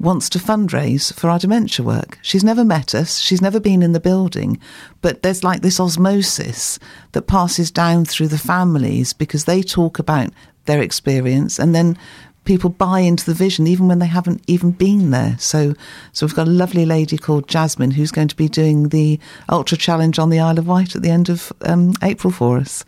wants 0.02 0.30
to 0.30 0.40
fundraise 0.40 1.14
for 1.14 1.30
our 1.30 1.38
dementia 1.38 1.86
work. 1.86 2.18
She's 2.24 2.44
never 2.44 2.66
met 2.66 2.96
us, 2.96 3.20
she's 3.20 3.42
never 3.42 3.60
been 3.60 3.84
in 3.84 3.92
the 3.92 4.00
building, 4.00 4.60
but 5.02 5.22
there's 5.22 5.44
like 5.44 5.62
this 5.62 5.80
osmosis 5.80 6.80
that 7.12 7.28
passes 7.28 7.70
down 7.70 8.06
through 8.06 8.30
the 8.30 8.40
families 8.40 9.14
because 9.14 9.46
they 9.46 9.62
talk 9.62 10.00
about 10.00 10.32
their 10.66 10.82
experience 10.82 11.60
and 11.60 11.76
then 11.76 11.98
people 12.44 12.70
buy 12.70 13.00
into 13.00 13.26
the 13.26 13.34
vision 13.34 13.68
even 13.68 13.88
when 13.88 14.00
they 14.00 14.08
haven't 14.08 14.44
even 14.48 14.72
been 14.72 15.12
there. 15.12 15.38
So, 15.40 15.74
so 16.12 16.26
we've 16.26 16.36
got 16.36 16.48
a 16.48 16.52
lovely 16.52 16.86
lady 16.86 17.18
called 17.18 17.48
Jasmine 17.48 17.92
who's 17.92 18.12
going 18.12 18.28
to 18.30 18.36
be 18.36 18.50
doing 18.50 18.90
the 18.90 19.20
ultra 19.50 19.78
challenge 19.78 20.18
on 20.18 20.30
the 20.30 20.40
Isle 20.40 20.60
of 20.60 20.68
Wight 20.68 20.96
at 20.96 21.02
the 21.02 21.12
end 21.12 21.30
of 21.30 21.54
um, 21.62 21.94
April 22.02 22.32
for 22.32 22.58
us, 22.58 22.84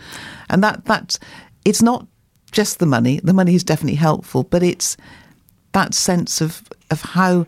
and 0.50 0.64
that 0.64 0.86
that 0.86 1.18
it's 1.66 1.82
not 1.82 2.08
just 2.52 2.80
the 2.80 2.86
money. 2.86 3.20
The 3.24 3.34
money 3.34 3.56
is 3.56 3.64
definitely 3.64 3.98
helpful, 3.98 4.44
but 4.44 4.64
it's 4.64 4.98
that 5.74 5.94
sense 5.94 6.42
of 6.42 6.64
of 6.90 7.02
how 7.02 7.46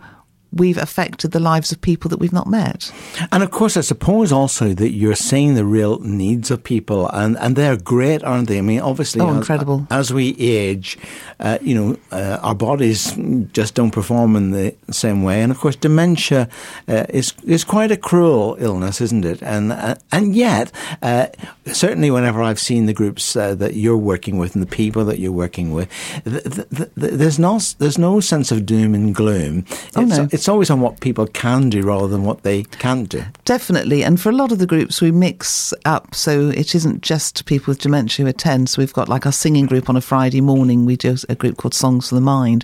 we've 0.55 0.77
affected 0.77 1.31
the 1.31 1.39
lives 1.39 1.71
of 1.71 1.81
people 1.81 2.09
that 2.09 2.17
we've 2.17 2.33
not 2.33 2.47
met. 2.47 2.91
And 3.31 3.43
of 3.43 3.51
course, 3.51 3.75
I 3.77 3.81
suppose 3.81 4.31
also 4.31 4.73
that 4.73 4.91
you're 4.91 5.15
seeing 5.15 5.55
the 5.55 5.65
real 5.65 5.99
needs 5.99 6.49
of 6.49 6.63
people, 6.63 7.09
and, 7.09 7.37
and 7.37 7.55
they're 7.55 7.77
great, 7.77 8.23
aren't 8.23 8.47
they? 8.47 8.57
I 8.57 8.61
mean, 8.61 8.79
obviously, 8.79 9.21
oh, 9.21 9.29
as, 9.29 9.37
incredible. 9.37 9.87
as 9.91 10.13
we 10.13 10.35
age, 10.39 10.97
uh, 11.39 11.57
you 11.61 11.75
know, 11.75 11.97
uh, 12.11 12.39
our 12.41 12.55
bodies 12.55 13.13
just 13.51 13.75
don't 13.75 13.91
perform 13.91 14.35
in 14.35 14.51
the 14.51 14.75
same 14.91 15.23
way. 15.23 15.41
And 15.41 15.51
of 15.51 15.59
course, 15.59 15.75
dementia 15.75 16.47
uh, 16.87 17.05
is 17.09 17.33
is 17.43 17.63
quite 17.63 17.91
a 17.91 17.97
cruel 17.97 18.55
illness, 18.59 19.01
isn't 19.01 19.25
it? 19.25 19.41
And 19.43 19.71
uh, 19.71 19.95
and 20.11 20.35
yet, 20.35 20.71
uh, 21.01 21.27
certainly, 21.65 22.09
whenever 22.11 22.41
I've 22.41 22.59
seen 22.59 22.85
the 22.85 22.93
groups 22.93 23.35
uh, 23.35 23.55
that 23.55 23.75
you're 23.75 23.97
working 23.97 24.37
with 24.37 24.55
and 24.55 24.63
the 24.63 24.75
people 24.75 25.03
that 25.05 25.19
you're 25.19 25.31
working 25.31 25.71
with, 25.71 25.89
th- 26.23 26.43
th- 26.43 26.69
th- 26.69 26.89
there's 26.95 27.39
no 27.39 27.59
there's 27.79 27.97
no 27.97 28.19
sense 28.21 28.51
of 28.51 28.65
doom 28.65 28.95
and 28.95 29.13
gloom. 29.13 29.65
Oh, 29.95 30.01
it's, 30.01 30.17
no. 30.17 30.27
It's 30.45 30.49
always 30.49 30.69
on 30.69 30.79
what 30.79 30.99
people 30.99 31.25
can 31.25 31.71
do 31.71 31.81
rather 31.81 32.07
than 32.07 32.23
what 32.23 32.43
they 32.43 32.61
can't 32.65 33.09
do. 33.09 33.23
Definitely. 33.45 34.03
And 34.03 34.21
for 34.21 34.29
a 34.29 34.31
lot 34.31 34.51
of 34.51 34.59
the 34.59 34.67
groups, 34.67 35.01
we 35.01 35.11
mix 35.11 35.73
up. 35.85 36.13
So 36.13 36.49
it 36.49 36.75
isn't 36.75 37.01
just 37.01 37.47
people 37.47 37.71
with 37.71 37.79
dementia 37.79 38.23
who 38.23 38.29
attend. 38.29 38.69
So 38.69 38.79
we've 38.79 38.93
got 38.93 39.09
like 39.09 39.25
our 39.25 39.31
singing 39.31 39.65
group 39.65 39.89
on 39.89 39.97
a 39.97 40.01
Friday 40.01 40.41
morning. 40.41 40.85
We 40.85 40.97
do 40.97 41.17
a 41.27 41.33
group 41.33 41.57
called 41.57 41.73
Songs 41.73 42.09
for 42.09 42.13
the 42.13 42.21
Mind. 42.21 42.63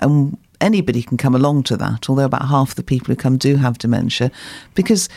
And 0.00 0.36
anybody 0.60 1.02
can 1.02 1.16
come 1.16 1.34
along 1.34 1.62
to 1.62 1.78
that, 1.78 2.10
although 2.10 2.26
about 2.26 2.46
half 2.46 2.74
the 2.74 2.82
people 2.82 3.06
who 3.06 3.16
come 3.16 3.38
do 3.38 3.56
have 3.56 3.78
dementia, 3.78 4.30
because 4.74 5.08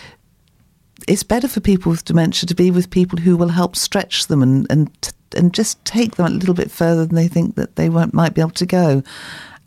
it's 1.10 1.24
better 1.24 1.50
for 1.50 1.60
people 1.60 1.90
with 1.90 2.06
dementia 2.06 2.48
to 2.48 2.56
be 2.56 2.72
with 2.72 2.90
people 2.90 3.20
who 3.20 3.36
will 3.36 3.50
help 3.50 3.76
stretch 3.76 4.28
them 4.28 4.42
and, 4.42 4.66
and, 4.70 5.14
and 5.36 5.54
just 5.54 5.84
take 5.84 6.16
them 6.16 6.28
a 6.28 6.30
little 6.30 6.56
bit 6.56 6.72
further 6.72 7.06
than 7.06 7.16
they 7.16 7.28
think 7.28 7.56
that 7.56 7.76
they 7.76 7.90
won't, 7.90 8.14
might 8.14 8.34
be 8.34 8.40
able 8.40 8.52
to 8.52 8.66
go. 8.66 9.04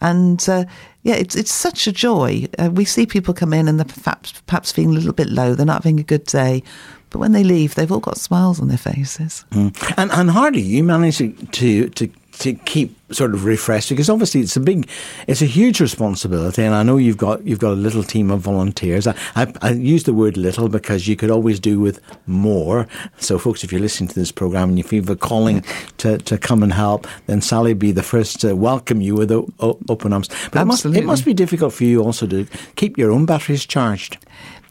And 0.00 0.46
uh, 0.48 0.64
yeah, 1.02 1.14
it's 1.14 1.36
it's 1.36 1.52
such 1.52 1.86
a 1.86 1.92
joy. 1.92 2.46
Uh, 2.58 2.70
we 2.72 2.84
see 2.84 3.06
people 3.06 3.34
come 3.34 3.52
in 3.52 3.68
and 3.68 3.78
they're 3.78 3.84
perhaps 3.84 4.32
perhaps 4.46 4.72
feeling 4.72 4.90
a 4.90 4.98
little 4.98 5.12
bit 5.12 5.28
low. 5.28 5.54
They're 5.54 5.66
not 5.66 5.82
having 5.82 6.00
a 6.00 6.04
good 6.04 6.24
day, 6.24 6.62
but 7.10 7.18
when 7.18 7.32
they 7.32 7.44
leave, 7.44 7.74
they've 7.74 7.90
all 7.90 8.00
got 8.00 8.18
smiles 8.18 8.60
on 8.60 8.68
their 8.68 8.78
faces. 8.78 9.44
Mm. 9.50 9.94
And 9.96 10.10
and 10.12 10.54
do 10.54 10.60
you 10.60 10.82
manage 10.82 11.18
to 11.18 11.88
to, 11.88 12.10
to 12.40 12.54
keep 12.54 12.96
sort 13.12 13.34
of 13.34 13.44
refreshed 13.44 13.88
because 13.88 14.08
obviously 14.08 14.40
it's 14.40 14.56
a 14.56 14.60
big, 14.60 14.88
it's 15.26 15.42
a 15.42 15.46
huge 15.46 15.80
responsibility, 15.80 16.62
and 16.62 16.74
I 16.74 16.82
know 16.82 16.96
you've 16.96 17.16
got 17.16 17.44
you've 17.46 17.58
got 17.58 17.72
a 17.72 17.76
little 17.76 18.02
team 18.02 18.30
of 18.30 18.40
volunteers. 18.40 19.06
I, 19.06 19.14
I, 19.36 19.52
I 19.62 19.70
use 19.72 20.04
the 20.04 20.14
word 20.14 20.36
little 20.36 20.68
because 20.68 21.06
you 21.06 21.16
could 21.16 21.30
always 21.30 21.60
do 21.60 21.78
with 21.78 22.00
more. 22.26 22.86
So, 23.18 23.38
folks, 23.38 23.62
if 23.62 23.72
you're 23.72 23.80
listening 23.80 24.08
to 24.08 24.14
this 24.14 24.32
program 24.32 24.70
and 24.70 24.78
you 24.78 24.84
feel 24.84 25.02
the 25.02 25.16
calling 25.16 25.64
to, 25.98 26.18
to 26.18 26.38
come 26.38 26.62
and 26.62 26.72
help, 26.72 27.06
then 27.26 27.40
Sally 27.40 27.74
be 27.74 27.92
the 27.92 28.02
first 28.02 28.40
to 28.40 28.54
welcome 28.54 29.00
you 29.00 29.14
with 29.14 29.30
open 29.30 30.12
arms. 30.12 30.28
But 30.50 30.62
it 30.62 30.64
must, 30.64 30.84
it 30.86 31.04
must 31.04 31.24
be 31.24 31.34
difficult 31.34 31.72
for 31.72 31.84
you 31.84 32.02
also 32.02 32.26
to 32.26 32.46
keep 32.76 32.98
your 32.98 33.12
own 33.12 33.26
batteries 33.26 33.66
charged. 33.66 34.18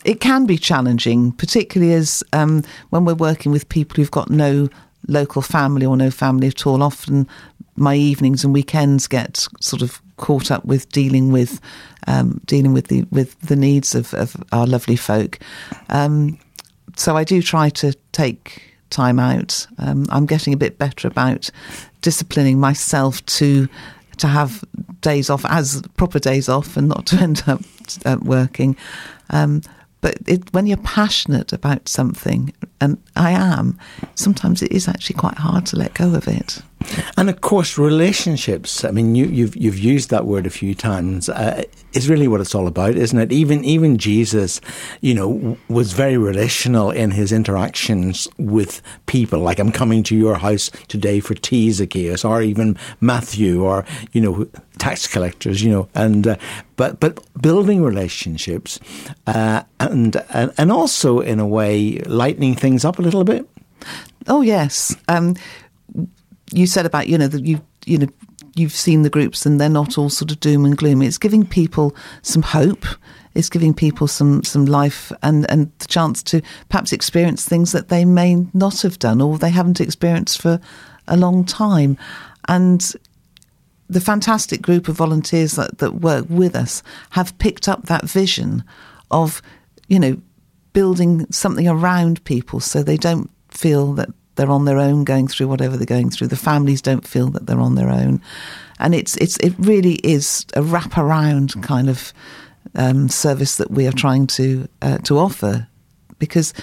It 0.05 0.21
can 0.21 0.45
be 0.45 0.57
challenging, 0.57 1.33
particularly 1.33 1.93
as 1.93 2.23
um, 2.31 2.63
when 2.89 3.05
we're 3.05 3.13
working 3.13 3.51
with 3.51 3.67
people 3.69 3.97
who've 3.97 4.09
got 4.09 4.29
no 4.29 4.69
local 5.07 5.41
family 5.41 5.85
or 5.85 5.97
no 5.97 6.11
family 6.11 6.47
at 6.47 6.65
all. 6.65 6.83
Often, 6.83 7.27
my 7.79 7.95
evenings 7.95 8.43
and 8.43 8.53
weekends 8.53 9.07
get 9.07 9.47
sort 9.59 9.81
of 9.81 10.01
caught 10.17 10.51
up 10.51 10.65
with 10.65 10.89
dealing 10.91 11.31
with 11.31 11.61
um, 12.07 12.41
dealing 12.45 12.73
with 12.73 12.87
the 12.87 13.05
with 13.11 13.39
the 13.41 13.55
needs 13.55 13.95
of, 13.95 14.13
of 14.13 14.35
our 14.51 14.67
lovely 14.67 14.95
folk. 14.95 15.39
Um, 15.89 16.37
so 16.95 17.15
I 17.15 17.23
do 17.23 17.41
try 17.41 17.69
to 17.69 17.93
take 18.11 18.63
time 18.89 19.19
out. 19.19 19.67
Um, 19.77 20.05
I'm 20.09 20.25
getting 20.25 20.53
a 20.53 20.57
bit 20.57 20.77
better 20.77 21.07
about 21.07 21.49
disciplining 22.01 22.59
myself 22.59 23.25
to 23.25 23.67
to 24.17 24.27
have 24.27 24.63
days 25.01 25.29
off 25.29 25.45
as 25.45 25.81
proper 25.95 26.19
days 26.19 26.49
off 26.49 26.75
and 26.77 26.89
not 26.89 27.05
to 27.07 27.15
end 27.21 27.43
up 27.47 27.61
uh, 28.05 28.17
working. 28.21 28.75
Um, 29.29 29.61
but 30.01 30.17
it, 30.27 30.53
when 30.53 30.65
you're 30.65 30.77
passionate 30.77 31.51
about 31.51 31.89
something, 31.89 32.53
and 32.79 32.97
I 33.15 33.31
am, 33.31 33.77
sometimes 34.15 34.61
it 34.61 34.71
is 34.71 34.87
actually 34.87 35.17
quite 35.17 35.37
hard 35.37 35.65
to 35.67 35.75
let 35.75 35.93
go 35.93 36.15
of 36.15 36.27
it. 36.27 36.61
And 37.17 37.29
of 37.29 37.41
course, 37.41 37.77
relationships. 37.77 38.83
I 38.83 38.91
mean, 38.91 39.15
you, 39.15 39.25
you've 39.25 39.55
you've 39.55 39.77
used 39.79 40.09
that 40.09 40.25
word 40.25 40.45
a 40.45 40.49
few 40.49 40.73
times. 40.73 41.29
Uh, 41.29 41.63
is 41.93 42.09
really 42.09 42.27
what 42.27 42.39
it's 42.39 42.53
all 42.53 42.67
about, 42.67 42.95
isn't 42.95 43.17
it? 43.17 43.31
Even 43.31 43.63
even 43.63 43.97
Jesus, 43.97 44.61
you 45.01 45.13
know, 45.13 45.57
was 45.67 45.93
very 45.93 46.17
relational 46.17 46.91
in 46.91 47.11
his 47.11 47.31
interactions 47.31 48.27
with 48.37 48.81
people. 49.05 49.39
Like, 49.39 49.59
I'm 49.59 49.71
coming 49.71 50.03
to 50.03 50.15
your 50.15 50.35
house 50.35 50.71
today 50.87 51.19
for 51.19 51.33
tea, 51.33 51.71
Zacchaeus, 51.71 52.23
or 52.23 52.41
even 52.41 52.77
Matthew, 53.01 53.63
or 53.63 53.85
you 54.11 54.21
know, 54.21 54.47
tax 54.77 55.07
collectors. 55.07 55.63
You 55.63 55.71
know, 55.71 55.89
and 55.95 56.27
uh, 56.27 56.37
but 56.75 56.99
but 56.99 57.19
building 57.41 57.83
relationships, 57.83 58.79
uh, 59.27 59.63
and, 59.79 60.15
and 60.29 60.53
and 60.57 60.71
also 60.71 61.19
in 61.19 61.39
a 61.39 61.47
way 61.47 61.99
lightening 61.99 62.55
things 62.55 62.85
up 62.85 62.99
a 62.99 63.01
little 63.01 63.23
bit. 63.23 63.47
Oh 64.27 64.41
yes. 64.41 64.95
Um, 65.07 65.35
you 66.51 66.67
said 66.67 66.85
about 66.85 67.07
you 67.07 67.17
know 67.17 67.27
that 67.27 67.45
you 67.45 67.61
you 67.85 67.97
know 67.97 68.07
you've 68.55 68.73
seen 68.73 69.03
the 69.03 69.09
groups 69.09 69.45
and 69.45 69.59
they're 69.59 69.69
not 69.69 69.97
all 69.97 70.09
sort 70.09 70.31
of 70.31 70.39
doom 70.39 70.65
and 70.65 70.77
gloom. 70.77 71.01
It's 71.01 71.17
giving 71.17 71.45
people 71.45 71.95
some 72.21 72.41
hope. 72.41 72.85
It's 73.35 73.49
giving 73.49 73.73
people 73.73 74.07
some 74.07 74.43
some 74.43 74.65
life 74.65 75.11
and 75.21 75.49
and 75.49 75.71
the 75.79 75.87
chance 75.87 76.23
to 76.23 76.41
perhaps 76.69 76.91
experience 76.91 77.45
things 77.45 77.71
that 77.71 77.89
they 77.89 78.05
may 78.05 78.45
not 78.53 78.81
have 78.81 78.99
done 78.99 79.21
or 79.21 79.37
they 79.37 79.51
haven't 79.51 79.81
experienced 79.81 80.41
for 80.41 80.59
a 81.07 81.17
long 81.17 81.45
time. 81.45 81.97
And 82.47 82.93
the 83.89 84.01
fantastic 84.01 84.61
group 84.61 84.87
of 84.87 84.95
volunteers 84.95 85.53
that, 85.53 85.79
that 85.79 85.95
work 85.95 86.25
with 86.29 86.55
us 86.55 86.83
have 87.11 87.37
picked 87.39 87.67
up 87.67 87.85
that 87.85 88.05
vision 88.05 88.63
of, 89.09 89.41
you 89.87 89.99
know, 89.99 90.21
building 90.73 91.25
something 91.31 91.67
around 91.67 92.23
people 92.23 92.59
so 92.59 92.83
they 92.83 92.97
don't 92.97 93.29
feel 93.49 93.93
that 93.93 94.09
they're 94.39 94.49
on 94.49 94.63
their 94.63 94.79
own 94.79 95.03
going 95.03 95.27
through 95.27 95.49
whatever 95.49 95.75
they're 95.75 95.85
going 95.85 96.09
through. 96.09 96.27
The 96.27 96.37
families 96.37 96.81
don't 96.81 97.05
feel 97.05 97.27
that 97.31 97.45
they're 97.45 97.59
on 97.59 97.75
their 97.75 97.89
own. 97.89 98.21
And 98.79 98.95
it's 98.95 99.17
it's 99.17 99.35
it 99.37 99.53
really 99.59 99.95
is 99.95 100.45
a 100.55 100.61
wraparound 100.61 101.61
kind 101.61 101.89
of 101.89 102.13
um, 102.73 103.09
service 103.09 103.57
that 103.57 103.69
we 103.69 103.85
are 103.85 103.91
trying 103.91 104.27
to 104.27 104.69
uh, 104.81 104.99
to 104.99 105.17
offer 105.17 105.67
because 106.19 106.53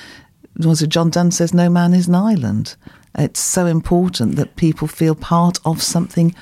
it 0.55 0.65
John 0.87 1.11
Donne 1.11 1.33
says 1.33 1.53
no 1.53 1.69
man 1.69 1.93
is 1.93 2.09
an 2.09 2.15
island. 2.15 2.77
It's 3.19 3.41
so 3.41 3.67
important 3.67 4.37
that 4.37 4.57
people 4.57 4.89
feel 4.89 5.15
part 5.15 5.59
of 5.67 5.83
something 5.83 6.35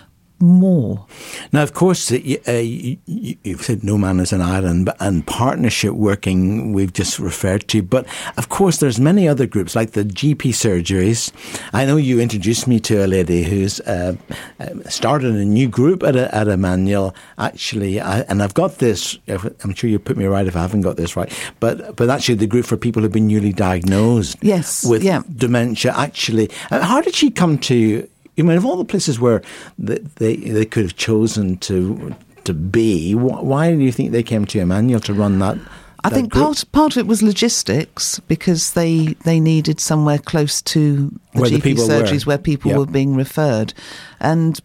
more. 0.45 1.07
Now, 1.53 1.63
of 1.63 1.73
course, 1.75 2.13
uh, 2.13 2.17
you, 2.17 2.39
uh, 2.47 2.53
you, 2.53 2.99
you've 3.07 3.63
said 3.63 3.83
no 3.83 3.99
man 3.99 4.21
is 4.21 4.33
an 4.33 4.41
island, 4.43 4.87
but- 4.87 4.97
and 5.01 5.27
partnership 5.27 5.93
working 5.95 6.73
we've 6.73 6.93
just 6.93 7.19
referred 7.19 7.67
to. 7.69 7.83
But 7.83 8.07
of 8.37 8.49
course, 8.49 8.79
there's 8.79 9.01
many 9.01 9.27
other 9.29 9.47
groups 9.47 9.75
like 9.75 9.93
the 9.93 10.05
GP 10.05 10.51
surgeries. 10.53 11.33
I 11.73 11.85
know 11.85 11.97
you 11.97 12.21
introduced 12.21 12.67
me 12.67 12.79
to 12.81 13.05
a 13.05 13.09
lady 13.09 13.43
who's 13.43 13.81
uh, 13.81 14.17
uh, 14.61 14.67
started 14.89 15.35
a 15.35 15.45
new 15.45 15.69
group 15.69 16.03
at, 16.03 16.17
a, 16.17 16.35
at 16.35 16.49
Emmanuel. 16.49 17.15
Actually, 17.39 18.01
I, 18.01 18.21
and 18.21 18.43
I've 18.43 18.55
got 18.55 18.79
this. 18.79 19.19
I'm 19.29 19.75
sure 19.75 19.91
you 19.91 19.99
put 19.99 20.17
me 20.17 20.27
right 20.27 20.47
if 20.47 20.57
I 20.57 20.61
haven't 20.63 20.83
got 20.83 20.97
this 20.97 21.17
right. 21.17 21.33
But 21.61 21.97
but 21.97 22.11
actually, 22.11 22.37
the 22.37 22.47
group 22.47 22.67
for 22.67 22.77
people 22.77 23.03
who've 23.03 23.13
been 23.13 23.27
newly 23.27 23.53
diagnosed 23.53 24.37
Yes, 24.43 24.85
with 24.85 25.03
yeah. 25.03 25.23
dementia. 25.35 25.93
Actually, 25.97 26.51
uh, 26.71 26.81
how 26.81 27.01
did 27.01 27.15
she 27.15 27.31
come 27.31 27.59
to? 27.59 28.09
I 28.39 28.43
mean, 28.43 28.57
of 28.57 28.65
all 28.67 28.77
the 28.77 28.85
places 28.85 29.21
where 29.21 29.43
th- 29.85 30.03
they 30.17 30.37
they 30.37 30.65
could 30.65 30.85
have 30.85 30.97
chosen 30.97 31.57
to 31.59 32.15
to 32.45 32.53
be, 32.53 33.15
why 33.15 33.71
do 33.73 33.79
you 33.79 33.93
think 33.93 34.13
they 34.13 34.23
came 34.23 34.45
to 34.47 34.59
Emmanuel 34.61 35.01
to 35.01 35.15
run 35.15 35.39
that? 35.39 35.57
I 36.07 36.11
think 36.11 36.33
group? 36.33 36.45
part 36.45 36.65
part 36.73 36.93
of 36.97 36.99
it 36.99 37.07
was 37.07 37.23
logistics 37.23 38.21
because 38.29 38.73
they 38.75 39.15
they 39.25 39.41
needed 39.41 39.81
somewhere 39.81 40.19
close 40.19 40.61
to 40.63 41.11
the 41.35 41.41
Where 41.41 41.51
the 41.51 41.57
GP 41.59 41.79
were. 41.79 41.85
surgeries 41.89 42.27
where 42.27 42.37
people 42.39 42.71
Yep. 42.73 42.79
were 42.79 42.87
being 42.87 43.15
referred, 43.17 43.73
and 44.21 44.61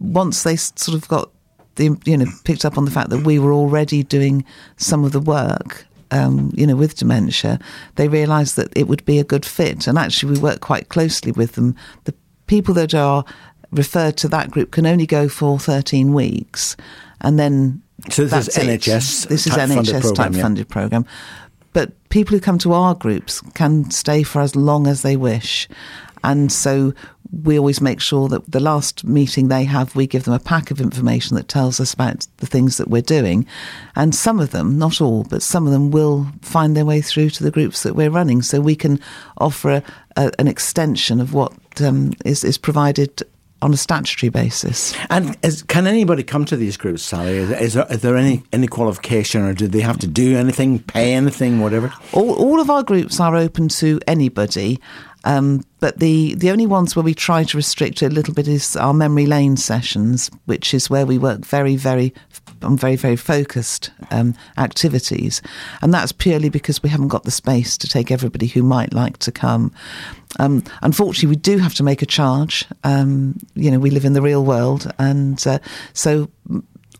once 0.00 0.44
they 0.44 0.56
sort 0.56 0.94
of 0.96 1.06
got 1.08 1.30
the 1.74 1.96
you 2.06 2.16
know 2.16 2.26
picked 2.44 2.64
up 2.64 2.78
on 2.78 2.84
the 2.86 2.90
fact 2.90 3.10
that 3.10 3.24
we 3.26 3.38
were 3.38 3.52
already 3.52 4.02
doing 4.02 4.44
some 4.76 5.04
of 5.04 5.12
the 5.12 5.20
work. 5.20 5.84
Um, 6.10 6.52
you 6.54 6.66
know, 6.66 6.74
with 6.74 6.96
dementia, 6.96 7.58
they 7.96 8.08
realised 8.08 8.56
that 8.56 8.72
it 8.74 8.88
would 8.88 9.04
be 9.04 9.18
a 9.18 9.24
good 9.24 9.44
fit, 9.44 9.86
and 9.86 9.98
actually, 9.98 10.32
we 10.32 10.38
work 10.40 10.60
quite 10.60 10.88
closely 10.88 11.32
with 11.32 11.52
them. 11.52 11.76
The 12.04 12.14
people 12.48 12.74
that 12.74 12.94
are 12.94 13.24
referred 13.70 14.16
to 14.16 14.28
that 14.28 14.50
group 14.50 14.72
can 14.72 14.86
only 14.86 15.06
go 15.06 15.28
for 15.28 15.58
thirteen 15.58 16.12
weeks, 16.12 16.76
and 17.20 17.38
then 17.38 17.80
So 18.10 18.24
this 18.24 18.48
is 18.48 18.54
that's 18.54 18.58
it. 18.58 18.80
NHS 18.80 19.28
This 19.28 19.46
is 19.46 19.54
type 19.54 19.68
funded 19.68 19.94
NHS 19.94 20.00
programme, 20.00 20.14
type 20.14 20.34
yeah. 20.34 20.42
funded 20.42 20.68
program. 20.68 21.06
But 21.72 21.92
people 22.08 22.34
who 22.34 22.40
come 22.40 22.58
to 22.58 22.72
our 22.72 22.94
groups 22.94 23.40
can 23.54 23.90
stay 23.90 24.22
for 24.24 24.40
as 24.40 24.56
long 24.56 24.86
as 24.86 25.02
they 25.02 25.16
wish. 25.16 25.68
And 26.24 26.50
so 26.50 26.92
we 27.30 27.58
always 27.58 27.80
make 27.80 28.00
sure 28.00 28.28
that 28.28 28.50
the 28.50 28.60
last 28.60 29.04
meeting 29.04 29.48
they 29.48 29.64
have, 29.64 29.94
we 29.94 30.06
give 30.06 30.24
them 30.24 30.34
a 30.34 30.38
pack 30.38 30.70
of 30.70 30.80
information 30.80 31.36
that 31.36 31.48
tells 31.48 31.78
us 31.80 31.92
about 31.92 32.26
the 32.38 32.46
things 32.46 32.76
that 32.78 32.88
we're 32.88 33.02
doing. 33.02 33.46
And 33.94 34.14
some 34.14 34.40
of 34.40 34.50
them, 34.50 34.78
not 34.78 35.00
all, 35.00 35.24
but 35.24 35.42
some 35.42 35.66
of 35.66 35.72
them 35.72 35.90
will 35.90 36.28
find 36.42 36.76
their 36.76 36.86
way 36.86 37.00
through 37.00 37.30
to 37.30 37.44
the 37.44 37.50
groups 37.50 37.82
that 37.82 37.94
we're 37.94 38.10
running. 38.10 38.42
So 38.42 38.60
we 38.60 38.76
can 38.76 39.00
offer 39.36 39.70
a, 39.70 39.82
a, 40.16 40.30
an 40.38 40.48
extension 40.48 41.20
of 41.20 41.34
what 41.34 41.52
um, 41.80 42.12
is 42.24 42.44
is 42.44 42.58
provided 42.58 43.22
on 43.60 43.72
a 43.72 43.76
statutory 43.76 44.30
basis. 44.30 44.94
And 45.10 45.36
is, 45.42 45.62
can 45.64 45.86
anybody 45.86 46.22
come 46.22 46.44
to 46.46 46.56
these 46.56 46.76
groups, 46.76 47.02
Sally? 47.02 47.36
Is, 47.36 47.50
is, 47.50 47.74
there, 47.74 47.86
is 47.90 48.02
there 48.02 48.16
any, 48.16 48.42
any 48.52 48.66
qualification 48.66 49.42
or 49.42 49.54
do 49.54 49.66
they 49.66 49.80
have 49.80 49.98
to 49.98 50.06
do 50.06 50.36
anything, 50.36 50.78
pay 50.80 51.14
anything, 51.14 51.60
whatever? 51.60 51.92
All, 52.12 52.34
all 52.34 52.60
of 52.60 52.70
our 52.70 52.82
groups 52.82 53.18
are 53.20 53.34
open 53.34 53.68
to 53.68 54.00
anybody. 54.06 54.80
Um, 55.24 55.64
but 55.80 55.98
the, 55.98 56.34
the 56.36 56.50
only 56.50 56.66
ones 56.66 56.94
where 56.94 57.02
we 57.02 57.14
try 57.14 57.42
to 57.44 57.56
restrict 57.56 58.02
it 58.02 58.12
a 58.12 58.14
little 58.14 58.32
bit 58.32 58.46
is 58.46 58.76
our 58.76 58.94
memory 58.94 59.26
lane 59.26 59.56
sessions, 59.56 60.30
which 60.46 60.72
is 60.72 60.88
where 60.88 61.04
we 61.04 61.18
work 61.18 61.44
very, 61.44 61.76
very 61.76 62.14
on 62.62 62.76
very, 62.76 62.96
very 62.96 63.16
focused 63.16 63.90
um, 64.10 64.34
activities. 64.56 65.42
And 65.82 65.92
that's 65.92 66.12
purely 66.12 66.48
because 66.48 66.82
we 66.82 66.88
haven't 66.88 67.08
got 67.08 67.24
the 67.24 67.30
space 67.30 67.76
to 67.78 67.88
take 67.88 68.10
everybody 68.10 68.46
who 68.46 68.62
might 68.62 68.92
like 68.92 69.18
to 69.18 69.32
come. 69.32 69.72
Um, 70.38 70.62
unfortunately, 70.82 71.28
we 71.28 71.36
do 71.36 71.58
have 71.58 71.74
to 71.74 71.82
make 71.82 72.02
a 72.02 72.06
charge. 72.06 72.66
Um, 72.84 73.38
you 73.54 73.70
know, 73.70 73.78
we 73.78 73.90
live 73.90 74.04
in 74.04 74.12
the 74.12 74.22
real 74.22 74.44
world. 74.44 74.92
And 74.98 75.44
uh, 75.46 75.58
so 75.92 76.30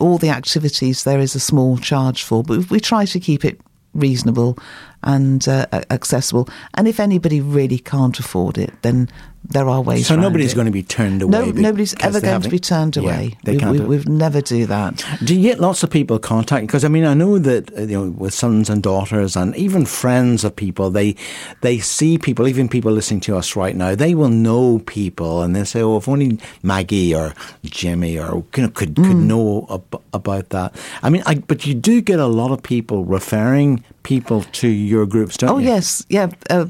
all 0.00 0.18
the 0.18 0.30
activities 0.30 1.04
there 1.04 1.20
is 1.20 1.35
a 1.35 1.40
small 1.40 1.76
charge 1.78 2.23
for, 2.23 2.42
but 2.42 2.70
we 2.70 2.80
try 2.80 3.04
to 3.04 3.20
keep 3.20 3.44
it 3.44 3.61
reasonable 3.94 4.58
and 5.02 5.46
uh, 5.48 5.66
accessible. 5.90 6.48
And 6.74 6.88
if 6.88 7.00
anybody 7.00 7.40
really 7.40 7.78
can't 7.78 8.18
afford 8.18 8.58
it, 8.58 8.72
then 8.82 9.08
there 9.44 9.68
are 9.68 9.80
ways. 9.80 10.06
So 10.06 10.16
nobody's 10.16 10.52
it. 10.52 10.56
going 10.56 10.66
to 10.66 10.72
be 10.72 10.82
turned 10.82 11.22
away. 11.22 11.30
No, 11.30 11.50
nobody's 11.50 11.94
ever 12.00 12.20
going 12.20 12.42
to 12.42 12.48
be 12.50 12.58
turned 12.58 12.96
away. 12.96 13.36
Yeah, 13.44 13.58
they 13.58 13.70
we, 13.70 13.80
we, 13.80 13.86
we've 13.86 14.08
never 14.08 14.40
do 14.40 14.66
that. 14.66 15.04
Do 15.24 15.34
you 15.34 15.48
get 15.48 15.58
lots 15.58 15.82
of 15.82 15.90
people 15.90 16.18
contact? 16.18 16.66
Because 16.66 16.84
I 16.84 16.88
mean, 16.88 17.04
I 17.04 17.14
know 17.14 17.38
that 17.38 17.76
uh, 17.76 17.82
you 17.82 17.98
know 17.98 18.10
with 18.10 18.34
sons 18.34 18.68
and 18.68 18.82
daughters 18.82 19.36
and 19.36 19.56
even 19.56 19.86
friends 19.86 20.44
of 20.44 20.54
people, 20.54 20.90
they 20.90 21.16
they 21.62 21.78
see 21.78 22.18
people, 22.18 22.46
even 22.46 22.68
people 22.68 22.92
listening 22.92 23.20
to 23.20 23.36
us 23.36 23.56
right 23.56 23.74
now, 23.74 23.94
they 23.94 24.14
will 24.14 24.28
know 24.28 24.80
people, 24.80 25.40
and 25.40 25.56
they 25.56 25.64
say, 25.64 25.80
"Oh, 25.80 25.96
if 25.96 26.08
only 26.08 26.38
Maggie 26.62 27.14
or 27.14 27.32
Jimmy 27.64 28.18
or 28.18 28.44
you 28.54 28.62
know 28.64 28.70
could 28.70 28.94
could 28.94 28.94
mm. 28.96 29.22
know 29.22 29.66
ab- 29.70 30.02
about 30.12 30.50
that." 30.50 30.74
I 31.02 31.08
mean, 31.08 31.22
I, 31.24 31.36
but 31.36 31.64
you 31.64 31.74
do 31.74 32.02
get 32.02 32.18
a 32.18 32.26
lot 32.26 32.50
of 32.50 32.62
people 32.62 33.04
referring 33.04 33.82
people 34.08 34.42
to 34.52 34.68
your 34.68 35.04
groups, 35.04 35.36
don't 35.36 35.50
oh, 35.50 35.58
you? 35.58 35.68
Oh 35.68 35.74
yes, 35.74 36.04
yeah, 36.08 36.30
uh, 36.48 36.66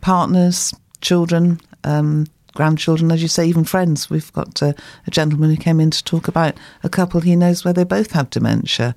partners, 0.00 0.72
children 1.00 1.60
um, 1.84 2.26
grandchildren, 2.54 3.10
as 3.10 3.22
you 3.22 3.28
say, 3.28 3.46
even 3.46 3.64
friends. 3.64 4.10
We've 4.10 4.32
got 4.32 4.62
uh, 4.62 4.72
a 5.06 5.10
gentleman 5.10 5.50
who 5.50 5.56
came 5.56 5.80
in 5.80 5.90
to 5.90 6.04
talk 6.04 6.28
about 6.28 6.54
a 6.82 6.88
couple 6.88 7.20
he 7.20 7.34
knows 7.34 7.64
where 7.64 7.74
they 7.74 7.84
both 7.84 8.12
have 8.12 8.30
dementia, 8.30 8.94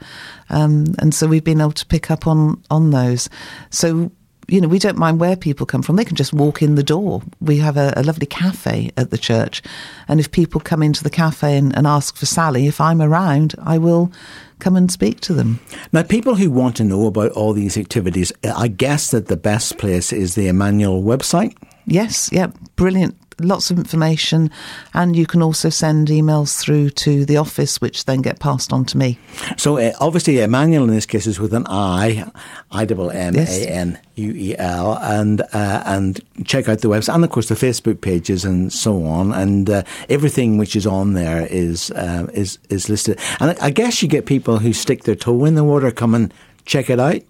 um, 0.50 0.86
and 1.00 1.14
so 1.14 1.28
we've 1.28 1.44
been 1.44 1.62
able 1.62 1.72
to 1.72 1.86
pick 1.86 2.12
up 2.12 2.28
on 2.28 2.62
on 2.70 2.92
those. 2.92 3.30
So. 3.70 4.12
You 4.48 4.62
know, 4.62 4.68
we 4.68 4.78
don't 4.78 5.00
mind 5.00 5.20
where 5.20 5.36
people 5.36 5.66
come 5.66 5.82
from. 5.82 5.96
They 5.96 6.06
can 6.06 6.16
just 6.16 6.32
walk 6.32 6.62
in 6.62 6.76
the 6.76 6.84
door. 6.84 7.24
We 7.42 7.58
have 7.58 7.78
a, 7.78 7.92
a 7.98 8.04
lovely 8.04 8.28
cafe 8.28 8.92
at 8.96 9.10
the 9.10 9.18
church. 9.18 9.64
And 10.08 10.20
if 10.20 10.30
people 10.30 10.62
come 10.62 10.84
into 10.84 11.04
the 11.04 11.10
cafe 11.10 11.58
and, 11.58 11.76
and 11.76 11.88
ask 11.88 12.16
for 12.16 12.28
Sally, 12.28 12.68
if 12.68 12.80
I'm 12.80 13.02
around, 13.02 13.56
I 13.64 13.80
will 13.80 14.12
come 14.60 14.76
and 14.76 14.92
speak 14.92 15.20
to 15.22 15.34
them. 15.34 15.60
Now, 15.92 16.04
people 16.04 16.36
who 16.36 16.50
want 16.52 16.76
to 16.78 16.84
know 16.84 17.08
about 17.08 17.32
all 17.32 17.54
these 17.54 17.78
activities, 17.78 18.32
I 18.44 18.68
guess 18.68 19.12
that 19.12 19.28
the 19.28 19.38
best 19.38 19.78
place 19.78 20.14
is 20.14 20.36
the 20.36 20.48
Emmanuel 20.48 21.04
website. 21.04 21.56
Yes, 21.86 22.30
yeah, 22.32 22.48
brilliant. 22.76 23.16
Lots 23.40 23.70
of 23.70 23.78
information, 23.78 24.50
and 24.94 25.16
you 25.16 25.26
can 25.26 25.42
also 25.42 25.70
send 25.70 26.08
emails 26.08 26.60
through 26.60 26.92
to 26.92 27.26
the 27.26 27.38
office, 27.38 27.82
which 27.82 28.06
then 28.06 28.22
get 28.22 28.40
passed 28.40 28.72
on 28.72 28.86
to 28.86 28.98
me. 28.98 29.20
So, 29.58 29.78
uh, 29.78 29.92
obviously, 30.00 30.40
Emmanuel 30.40 30.86
in 30.86 30.92
this 30.92 31.06
case 31.06 31.28
is 31.28 31.40
with 31.40 31.54
an 31.54 31.66
I, 31.68 32.30
I 32.72 32.86
double 32.86 33.12
M 33.12 33.36
A 33.36 33.68
N 33.68 34.00
U 34.16 34.32
E 34.32 34.56
L, 34.58 34.98
and 35.02 35.42
uh, 35.42 35.84
and 35.86 36.22
check 36.46 36.70
out 36.70 36.80
the 36.80 36.88
website, 36.88 37.16
and 37.16 37.24
of 37.24 37.30
course 37.30 37.50
the 37.50 37.56
Facebook 37.56 38.02
pages 38.02 38.46
and 38.46 38.72
so 38.72 39.04
on, 39.06 39.34
and 39.34 39.70
uh, 39.70 39.84
everything 40.08 40.58
which 40.58 40.76
is 40.76 40.88
on 40.88 41.14
there 41.14 41.46
is 41.48 41.92
uh, 41.92 42.28
is 42.34 42.58
is 42.70 42.90
listed. 42.90 43.20
And 43.40 43.58
I 43.60 43.70
guess 43.70 44.02
you 44.02 44.08
get 44.08 44.26
people 44.26 44.60
who 44.60 44.72
stick 44.72 45.04
their 45.04 45.16
toe 45.16 45.46
in 45.46 45.56
the 45.56 45.64
water, 45.64 45.92
come 45.92 46.16
and 46.16 46.34
check 46.66 46.90
it 46.90 47.00
out 47.00 47.22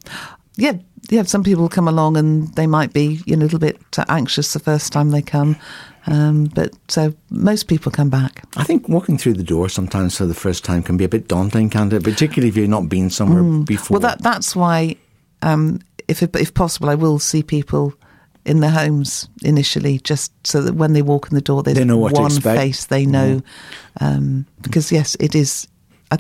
yeah, 0.57 0.73
yeah. 1.09 1.23
Some 1.23 1.43
people 1.43 1.69
come 1.69 1.87
along 1.87 2.17
and 2.17 2.53
they 2.55 2.67
might 2.67 2.93
be 2.93 3.21
you 3.25 3.35
know, 3.35 3.41
a 3.41 3.43
little 3.43 3.59
bit 3.59 3.79
anxious 4.07 4.53
the 4.53 4.59
first 4.59 4.93
time 4.93 5.11
they 5.11 5.21
come, 5.21 5.57
um, 6.07 6.45
but 6.45 6.73
so 6.87 7.13
most 7.29 7.67
people 7.67 7.91
come 7.91 8.09
back. 8.09 8.43
I 8.57 8.63
think 8.63 8.87
walking 8.87 9.17
through 9.17 9.33
the 9.33 9.43
door 9.43 9.69
sometimes 9.69 10.17
for 10.17 10.25
the 10.25 10.35
first 10.35 10.63
time 10.63 10.83
can 10.83 10.97
be 10.97 11.03
a 11.03 11.09
bit 11.09 11.27
daunting, 11.27 11.69
can't 11.69 11.91
it? 11.93 12.03
Particularly 12.03 12.49
if 12.49 12.57
you've 12.57 12.69
not 12.69 12.89
been 12.89 13.09
somewhere 13.09 13.41
mm. 13.41 13.65
before. 13.65 13.95
Well, 13.95 14.01
that 14.01 14.21
that's 14.21 14.55
why, 14.55 14.97
um, 15.41 15.79
if 16.07 16.21
if 16.21 16.53
possible, 16.53 16.89
I 16.89 16.95
will 16.95 17.17
see 17.17 17.41
people 17.41 17.93
in 18.45 18.59
their 18.59 18.71
homes 18.71 19.27
initially, 19.43 19.97
just 19.99 20.31
so 20.45 20.61
that 20.61 20.75
when 20.75 20.93
they 20.93 21.01
walk 21.01 21.27
in 21.29 21.35
the 21.35 21.41
door, 21.41 21.63
there's 21.63 21.77
they 21.77 21.83
know 21.83 21.97
one 21.97 22.29
face 22.39 22.85
they 22.85 23.05
know. 23.05 23.41
Mm. 23.99 24.01
Um, 24.01 24.45
because 24.61 24.91
yes, 24.91 25.15
it 25.19 25.33
is. 25.33 25.67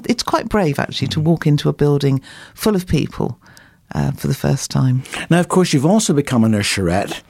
It's 0.09 0.23
quite 0.23 0.49
brave 0.49 0.79
actually 0.79 1.09
mm. 1.09 1.11
to 1.11 1.19
walk 1.21 1.45
into 1.45 1.69
a 1.69 1.73
building 1.73 2.19
full 2.55 2.75
of 2.75 2.87
people 2.87 3.39
uh, 3.93 4.11
for 4.11 4.27
the 4.27 4.33
first 4.33 4.71
time. 4.71 5.03
Now, 5.29 5.39
of 5.39 5.47
course, 5.47 5.73
you've 5.73 5.85
also 5.85 6.13
become 6.13 6.43
a 6.43 6.47
nurserette, 6.47 7.21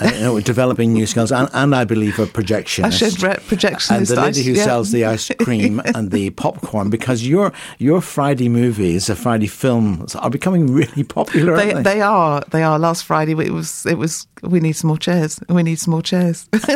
uh, 0.00 0.10
you 0.14 0.20
know, 0.20 0.40
developing 0.40 0.92
new 0.92 1.06
skills, 1.06 1.32
and, 1.32 1.48
and, 1.52 1.74
I 1.74 1.84
believe 1.84 2.18
a 2.18 2.26
projectionist. 2.26 2.84
I 2.84 2.90
should 2.90 3.12
projectionist. 3.14 3.96
And 3.96 4.06
the 4.06 4.20
lady 4.20 4.42
who 4.42 4.52
yeah. 4.52 4.64
sells 4.64 4.92
the 4.92 5.04
ice 5.14 5.30
cream 5.40 5.80
and 5.94 6.10
the 6.10 6.30
popcorn, 6.30 6.90
because 6.90 7.26
your 7.26 7.52
your 7.78 8.00
Friday 8.00 8.48
movies, 8.48 9.06
the 9.06 9.16
Friday 9.16 9.46
films, 9.46 10.14
are 10.14 10.30
becoming 10.30 10.72
really 10.72 11.04
popular. 11.04 11.56
They, 11.56 11.72
they? 11.74 11.82
they? 11.82 12.00
are. 12.00 12.42
They 12.50 12.62
are. 12.62 12.78
Last 12.78 13.04
Friday, 13.04 13.32
it 13.32 13.52
was. 13.52 13.86
It 13.86 13.98
was. 13.98 14.26
We 14.46 14.60
need 14.60 14.72
some 14.74 14.88
more 14.88 14.98
chairs. 14.98 15.40
We 15.48 15.62
need 15.62 15.78
some 15.78 15.92
more 15.92 16.02
chairs. 16.02 16.48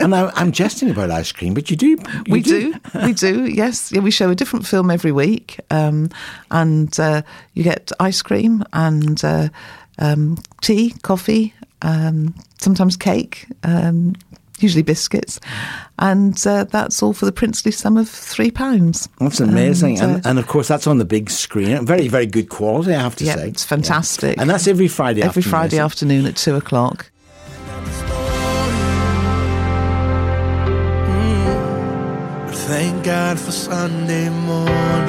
and 0.00 0.14
I, 0.14 0.32
am 0.40 0.52
jesting 0.52 0.90
about 0.90 1.10
ice 1.10 1.32
cream, 1.32 1.54
but 1.54 1.70
you 1.70 1.76
do. 1.76 1.88
You 1.88 1.98
we 2.28 2.42
do. 2.42 2.72
do. 2.72 2.80
we 3.04 3.12
do. 3.12 3.44
Yes. 3.46 3.92
Yeah, 3.92 4.00
we 4.00 4.10
show 4.10 4.30
a 4.30 4.34
different 4.34 4.66
film 4.66 4.90
every 4.90 5.12
week, 5.12 5.60
um, 5.70 6.10
and 6.50 6.98
uh, 6.98 7.22
you 7.54 7.62
get 7.62 7.92
ice 8.00 8.22
cream 8.22 8.64
and 8.72 9.24
uh, 9.24 9.48
um, 9.98 10.38
tea, 10.60 10.94
coffee, 11.02 11.54
um, 11.82 12.34
sometimes 12.58 12.96
cake, 12.96 13.46
um, 13.62 14.14
usually 14.58 14.82
biscuits, 14.82 15.38
and 15.98 16.46
uh, 16.46 16.64
that's 16.64 17.02
all 17.02 17.12
for 17.12 17.26
the 17.26 17.32
princely 17.32 17.70
sum 17.70 17.96
of 17.96 18.08
three 18.08 18.50
pounds. 18.50 19.08
That's 19.20 19.40
amazing, 19.40 20.00
and, 20.00 20.10
uh, 20.10 20.14
and, 20.16 20.26
and, 20.26 20.38
of 20.38 20.46
course 20.46 20.68
that's 20.68 20.86
on 20.86 20.98
the 20.98 21.04
big 21.04 21.30
screen. 21.30 21.84
Very, 21.84 22.08
very 22.08 22.26
good 22.26 22.48
quality, 22.48 22.94
I 22.94 23.02
have 23.02 23.16
to 23.16 23.24
yeah, 23.24 23.36
say. 23.36 23.48
It's 23.48 23.64
fantastic, 23.64 24.36
yeah. 24.36 24.42
and 24.42 24.50
that's 24.50 24.66
every 24.66 24.88
Friday. 24.88 25.22
Every 25.22 25.40
afternoon, 25.40 25.50
Friday 25.50 25.78
afternoon 25.78 26.26
at 26.26 26.36
two 26.36 26.56
o'clock. 26.56 27.10
Thank 32.66 33.04
God 33.04 33.38
for 33.38 33.52
Sunday 33.52 34.28
morning. 34.28 35.06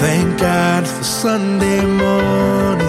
Thank 0.00 0.40
God 0.40 0.84
for 0.84 1.04
Sunday 1.04 1.84
morning. 1.84 2.88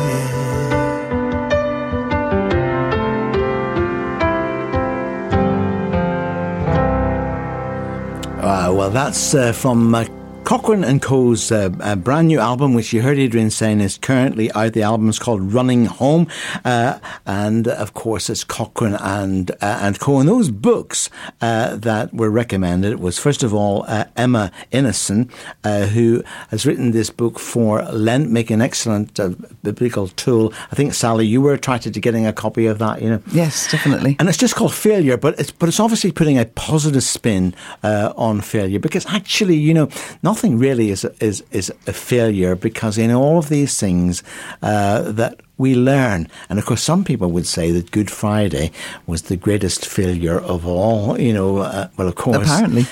Uh, 8.42 8.74
well, 8.74 8.90
that's 8.90 9.36
uh, 9.36 9.52
from 9.54 9.94
uh, 9.94 10.06
Cochren 10.44 10.84
and 10.84 11.00
Co.'s 11.00 11.52
uh, 11.52 11.70
brand 11.98 12.28
new 12.28 12.40
album, 12.40 12.74
which 12.74 12.92
you 12.92 13.04
heard 13.04 13.20
Adrian 13.20 13.52
saying 13.52 13.82
is 13.82 14.00
currently 14.00 14.52
out. 14.54 14.74
The 14.74 14.82
album 14.82 15.10
is 15.10 15.20
called 15.20 15.54
Running 15.54 15.86
Home, 15.86 16.28
uh, 16.66 16.98
and 17.28 17.68
of 17.68 17.94
course 17.94 18.32
it's 18.32 18.44
Cochren 18.44 19.00
and 19.00 19.52
uh, 19.52 19.80
and 19.82 20.00
Co. 20.00 20.20
And 20.20 20.28
those 20.28 20.50
books 20.50 21.12
uh, 21.42 21.76
that 21.76 22.14
were 22.14 22.32
recommended 22.32 23.00
was 23.00 23.20
first 23.20 23.44
of 23.44 23.54
all 23.54 23.86
uh, 23.88 24.06
Emma 24.16 24.52
Ineson, 24.72 25.30
uh, 25.64 25.86
who 25.86 26.24
has 26.50 26.66
written 26.66 26.92
this 26.92 27.12
book 27.12 27.38
for 27.38 27.84
Lent, 27.84 28.32
making 28.32 28.56
an 28.56 28.62
excellent 28.62 29.20
biblical 29.62 30.08
tool. 30.08 30.52
I 30.72 30.76
think 30.76 30.96
Sally, 30.96 31.28
you 31.28 31.42
were 31.42 31.54
attracted 31.54 31.94
to 31.94 32.00
getting 32.00 32.26
a 32.26 32.34
copy 32.34 32.66
of 32.66 32.80
that, 32.80 33.04
you 33.04 33.10
know? 33.10 33.22
Yes, 33.32 33.70
definitely. 33.72 34.16
And 34.20 34.28
it's 34.28 34.38
just 34.38 34.56
called 34.56 34.74
Failure, 34.74 35.18
but 35.18 35.40
it's 35.40 35.52
but 35.52 35.70
it's 35.70 35.80
obviously 35.80 36.12
putting 36.12 36.40
a 36.40 36.46
positive 36.46 37.04
spin 37.04 37.54
on 37.84 38.42
failure 38.42 38.80
because 38.80 39.06
actually, 39.06 39.56
you 39.56 39.74
know, 39.74 39.90
not 40.24 40.29
nothing 40.30 40.60
really 40.60 40.88
is 40.92 41.06
is 41.20 41.44
is 41.52 41.68
a 41.88 41.94
failure 41.94 42.56
because 42.56 43.02
in 43.02 43.12
all 43.12 43.38
of 43.38 43.48
these 43.50 43.74
things 43.80 44.24
uh, 44.62 45.12
that 45.12 45.34
we 45.58 45.76
learn. 45.76 46.28
And 46.50 46.60
of 46.60 46.66
course, 46.66 46.84
some 46.84 47.04
people 47.04 47.30
would 47.32 47.48
say 47.48 47.72
that 47.72 47.92
Good 47.92 48.10
Friday 48.10 48.72
was 49.08 49.22
the 49.24 49.38
greatest 49.38 49.86
failure 49.86 50.40
of 50.54 50.66
all. 50.66 51.20
You 51.20 51.34
know, 51.34 51.58
uh, 51.58 51.88
well, 51.98 52.08
of 52.08 52.16
course, 52.16 52.38
apparently. 52.38 52.86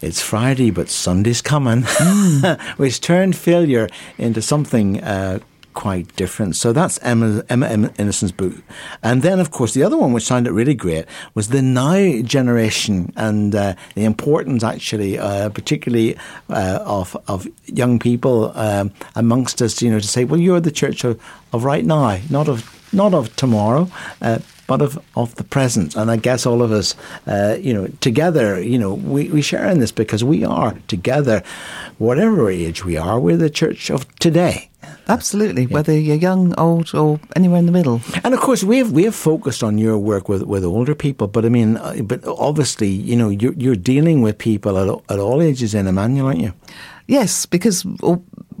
It's 0.00 0.20
Friday, 0.20 0.70
but 0.70 0.90
Sunday's 0.90 1.40
coming, 1.40 1.82
mm. 1.84 2.60
which 2.76 3.00
turned 3.00 3.36
failure 3.36 3.88
into 4.18 4.42
something 4.42 5.00
uh, 5.02 5.38
quite 5.74 6.14
different. 6.16 6.56
So 6.56 6.72
that's 6.72 6.98
Emma, 7.02 7.44
Emma, 7.48 7.66
Emma 7.66 7.88
Ineson's 7.98 8.32
book. 8.32 8.54
And 9.02 9.22
then, 9.22 9.40
of 9.40 9.50
course, 9.50 9.74
the 9.74 9.82
other 9.82 9.96
one, 9.96 10.12
which 10.12 10.24
sounded 10.24 10.52
really 10.52 10.74
great, 10.74 11.04
was 11.34 11.48
the 11.48 11.60
now 11.60 12.22
generation 12.22 13.12
and 13.16 13.54
uh, 13.54 13.74
the 13.94 14.04
importance, 14.04 14.64
actually, 14.64 15.18
uh, 15.18 15.50
particularly 15.50 16.16
uh, 16.48 16.78
of 16.84 17.16
of 17.28 17.46
young 17.66 17.98
people 17.98 18.52
um, 18.56 18.92
amongst 19.14 19.60
us. 19.60 19.82
You 19.82 19.90
know, 19.90 20.00
to 20.00 20.08
say, 20.08 20.24
well, 20.24 20.40
you're 20.40 20.60
the 20.60 20.70
church 20.70 21.04
of, 21.04 21.20
of 21.52 21.64
right 21.64 21.84
now, 21.84 22.18
not 22.30 22.48
of 22.48 22.62
not 22.94 23.14
of 23.14 23.34
tomorrow. 23.36 23.90
Uh, 24.22 24.38
but 24.66 24.80
of, 24.80 24.98
of 25.16 25.34
the 25.34 25.44
present. 25.44 25.94
And 25.94 26.10
I 26.10 26.16
guess 26.16 26.46
all 26.46 26.62
of 26.62 26.72
us, 26.72 26.94
uh, 27.26 27.58
you 27.60 27.74
know, 27.74 27.86
together, 28.00 28.60
you 28.60 28.78
know, 28.78 28.94
we, 28.94 29.28
we 29.28 29.42
share 29.42 29.68
in 29.68 29.78
this 29.78 29.92
because 29.92 30.24
we 30.24 30.44
are 30.44 30.74
together, 30.88 31.42
whatever 31.98 32.50
age 32.50 32.84
we 32.84 32.96
are, 32.96 33.20
we're 33.20 33.36
the 33.36 33.50
church 33.50 33.90
of 33.90 34.12
today. 34.16 34.70
Absolutely, 35.08 35.62
yeah. 35.64 35.74
whether 35.74 35.98
you're 35.98 36.16
young, 36.16 36.54
old, 36.58 36.94
or 36.94 37.20
anywhere 37.36 37.58
in 37.58 37.66
the 37.66 37.72
middle. 37.72 38.00
And 38.22 38.32
of 38.34 38.40
course, 38.40 38.64
we 38.64 38.78
have 38.78 38.92
we 38.92 39.04
have 39.04 39.14
focused 39.14 39.62
on 39.62 39.78
your 39.78 39.98
work 39.98 40.28
with, 40.28 40.42
with 40.42 40.64
older 40.64 40.94
people, 40.94 41.26
but 41.26 41.44
I 41.44 41.48
mean, 41.48 41.76
uh, 41.76 41.96
but 42.02 42.22
obviously, 42.26 42.88
you 42.88 43.16
know, 43.16 43.28
you're, 43.28 43.54
you're 43.54 43.76
dealing 43.76 44.22
with 44.22 44.38
people 44.38 44.78
at, 44.78 45.12
at 45.12 45.18
all 45.18 45.42
ages 45.42 45.74
in 45.74 45.86
Emmanuel, 45.86 46.28
aren't 46.28 46.40
you? 46.40 46.52
Yes, 47.06 47.44
because 47.44 47.84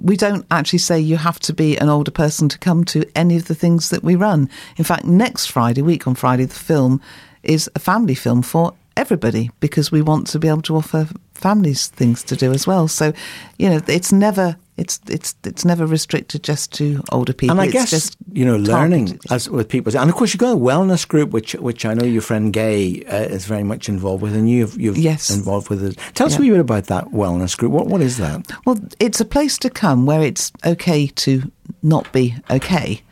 we 0.04 0.18
don't 0.18 0.44
actually 0.50 0.80
say 0.80 1.00
you 1.00 1.16
have 1.16 1.40
to 1.40 1.54
be 1.54 1.78
an 1.78 1.88
older 1.88 2.10
person 2.10 2.46
to 2.50 2.58
come 2.58 2.84
to 2.84 3.10
any 3.16 3.36
of 3.36 3.46
the 3.46 3.54
things 3.54 3.88
that 3.88 4.04
we 4.04 4.14
run. 4.14 4.50
In 4.76 4.84
fact, 4.84 5.06
next 5.06 5.46
Friday, 5.46 5.80
week 5.80 6.06
on 6.06 6.14
Friday, 6.14 6.44
the 6.44 6.54
film 6.54 7.00
is 7.42 7.70
a 7.74 7.78
family 7.78 8.14
film 8.14 8.42
for 8.42 8.74
everybody 8.96 9.50
because 9.60 9.90
we 9.90 10.02
want 10.02 10.26
to 10.28 10.38
be 10.38 10.48
able 10.48 10.62
to 10.62 10.76
offer 10.76 11.08
families 11.34 11.88
things 11.88 12.22
to 12.24 12.36
do 12.36 12.52
as 12.52 12.66
well. 12.66 12.88
So, 12.88 13.12
you 13.58 13.68
know, 13.68 13.80
it's 13.88 14.12
never 14.12 14.56
it's 14.76 14.98
it's 15.08 15.36
it's 15.44 15.64
never 15.64 15.86
restricted 15.86 16.42
just 16.42 16.72
to 16.74 17.00
older 17.12 17.32
people. 17.32 17.52
And 17.52 17.60
I 17.60 17.66
it's 17.66 17.72
guess 17.72 17.90
just 17.90 18.16
you 18.32 18.44
know 18.44 18.56
learning 18.56 19.20
as 19.30 19.48
with 19.48 19.68
people, 19.68 19.96
and 19.96 20.10
of 20.10 20.16
course 20.16 20.34
you've 20.34 20.40
got 20.40 20.54
a 20.54 20.60
wellness 20.60 21.06
group, 21.06 21.30
which 21.30 21.54
which 21.54 21.86
I 21.86 21.94
know 21.94 22.04
your 22.04 22.22
friend 22.22 22.52
Gay 22.52 23.04
uh, 23.04 23.16
is 23.16 23.46
very 23.46 23.62
much 23.62 23.88
involved 23.88 24.22
with, 24.22 24.34
and 24.34 24.50
you've 24.50 24.80
you've 24.80 24.98
yes. 24.98 25.30
involved 25.30 25.70
with 25.70 25.84
it. 25.84 25.96
Tell 26.14 26.26
us 26.26 26.34
yeah. 26.34 26.38
a 26.38 26.42
wee 26.42 26.50
bit 26.50 26.60
about 26.60 26.86
that 26.86 27.06
wellness 27.06 27.56
group. 27.56 27.70
What 27.70 27.86
what 27.86 28.00
is 28.00 28.18
that? 28.18 28.50
Well, 28.66 28.80
it's 28.98 29.20
a 29.20 29.24
place 29.24 29.58
to 29.58 29.70
come 29.70 30.06
where 30.06 30.22
it's 30.22 30.50
okay 30.66 31.06
to 31.06 31.52
not 31.82 32.12
be 32.12 32.34
okay. 32.50 33.02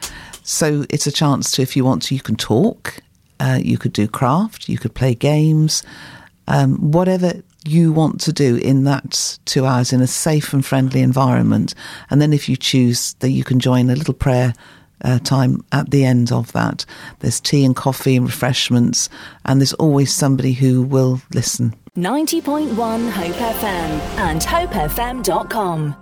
So 0.42 0.84
it's 0.90 1.06
a 1.06 1.12
chance 1.12 1.52
to, 1.52 1.62
if 1.62 1.76
you 1.76 1.84
want 1.84 2.02
to, 2.04 2.14
you 2.14 2.20
can 2.20 2.34
talk, 2.34 2.98
uh, 3.42 3.58
you 3.60 3.76
could 3.76 3.92
do 3.92 4.06
craft, 4.06 4.68
you 4.68 4.78
could 4.78 4.94
play 4.94 5.14
games, 5.14 5.82
um, 6.46 6.92
whatever 6.92 7.42
you 7.64 7.92
want 7.92 8.20
to 8.20 8.32
do 8.32 8.56
in 8.56 8.84
that 8.84 9.38
two 9.44 9.66
hours 9.66 9.92
in 9.92 10.00
a 10.00 10.06
safe 10.06 10.52
and 10.52 10.64
friendly 10.64 11.00
environment. 11.00 11.74
And 12.08 12.22
then 12.22 12.32
if 12.32 12.48
you 12.48 12.56
choose 12.56 13.14
that 13.14 13.30
you 13.30 13.44
can 13.44 13.58
join 13.58 13.90
a 13.90 13.96
little 13.96 14.14
prayer 14.14 14.54
uh, 15.04 15.18
time 15.18 15.64
at 15.72 15.90
the 15.90 16.04
end 16.04 16.30
of 16.30 16.52
that. 16.52 16.86
There's 17.18 17.40
tea 17.40 17.64
and 17.64 17.74
coffee 17.74 18.14
and 18.14 18.26
refreshments, 18.26 19.08
and 19.44 19.60
there's 19.60 19.72
always 19.74 20.12
somebody 20.12 20.52
who 20.52 20.82
will 20.82 21.20
listen. 21.34 21.74
90.1 21.96 23.10
Hope 23.10 23.34
FM 23.34 23.90
and 24.18 24.40
hopefm.com. 24.40 25.96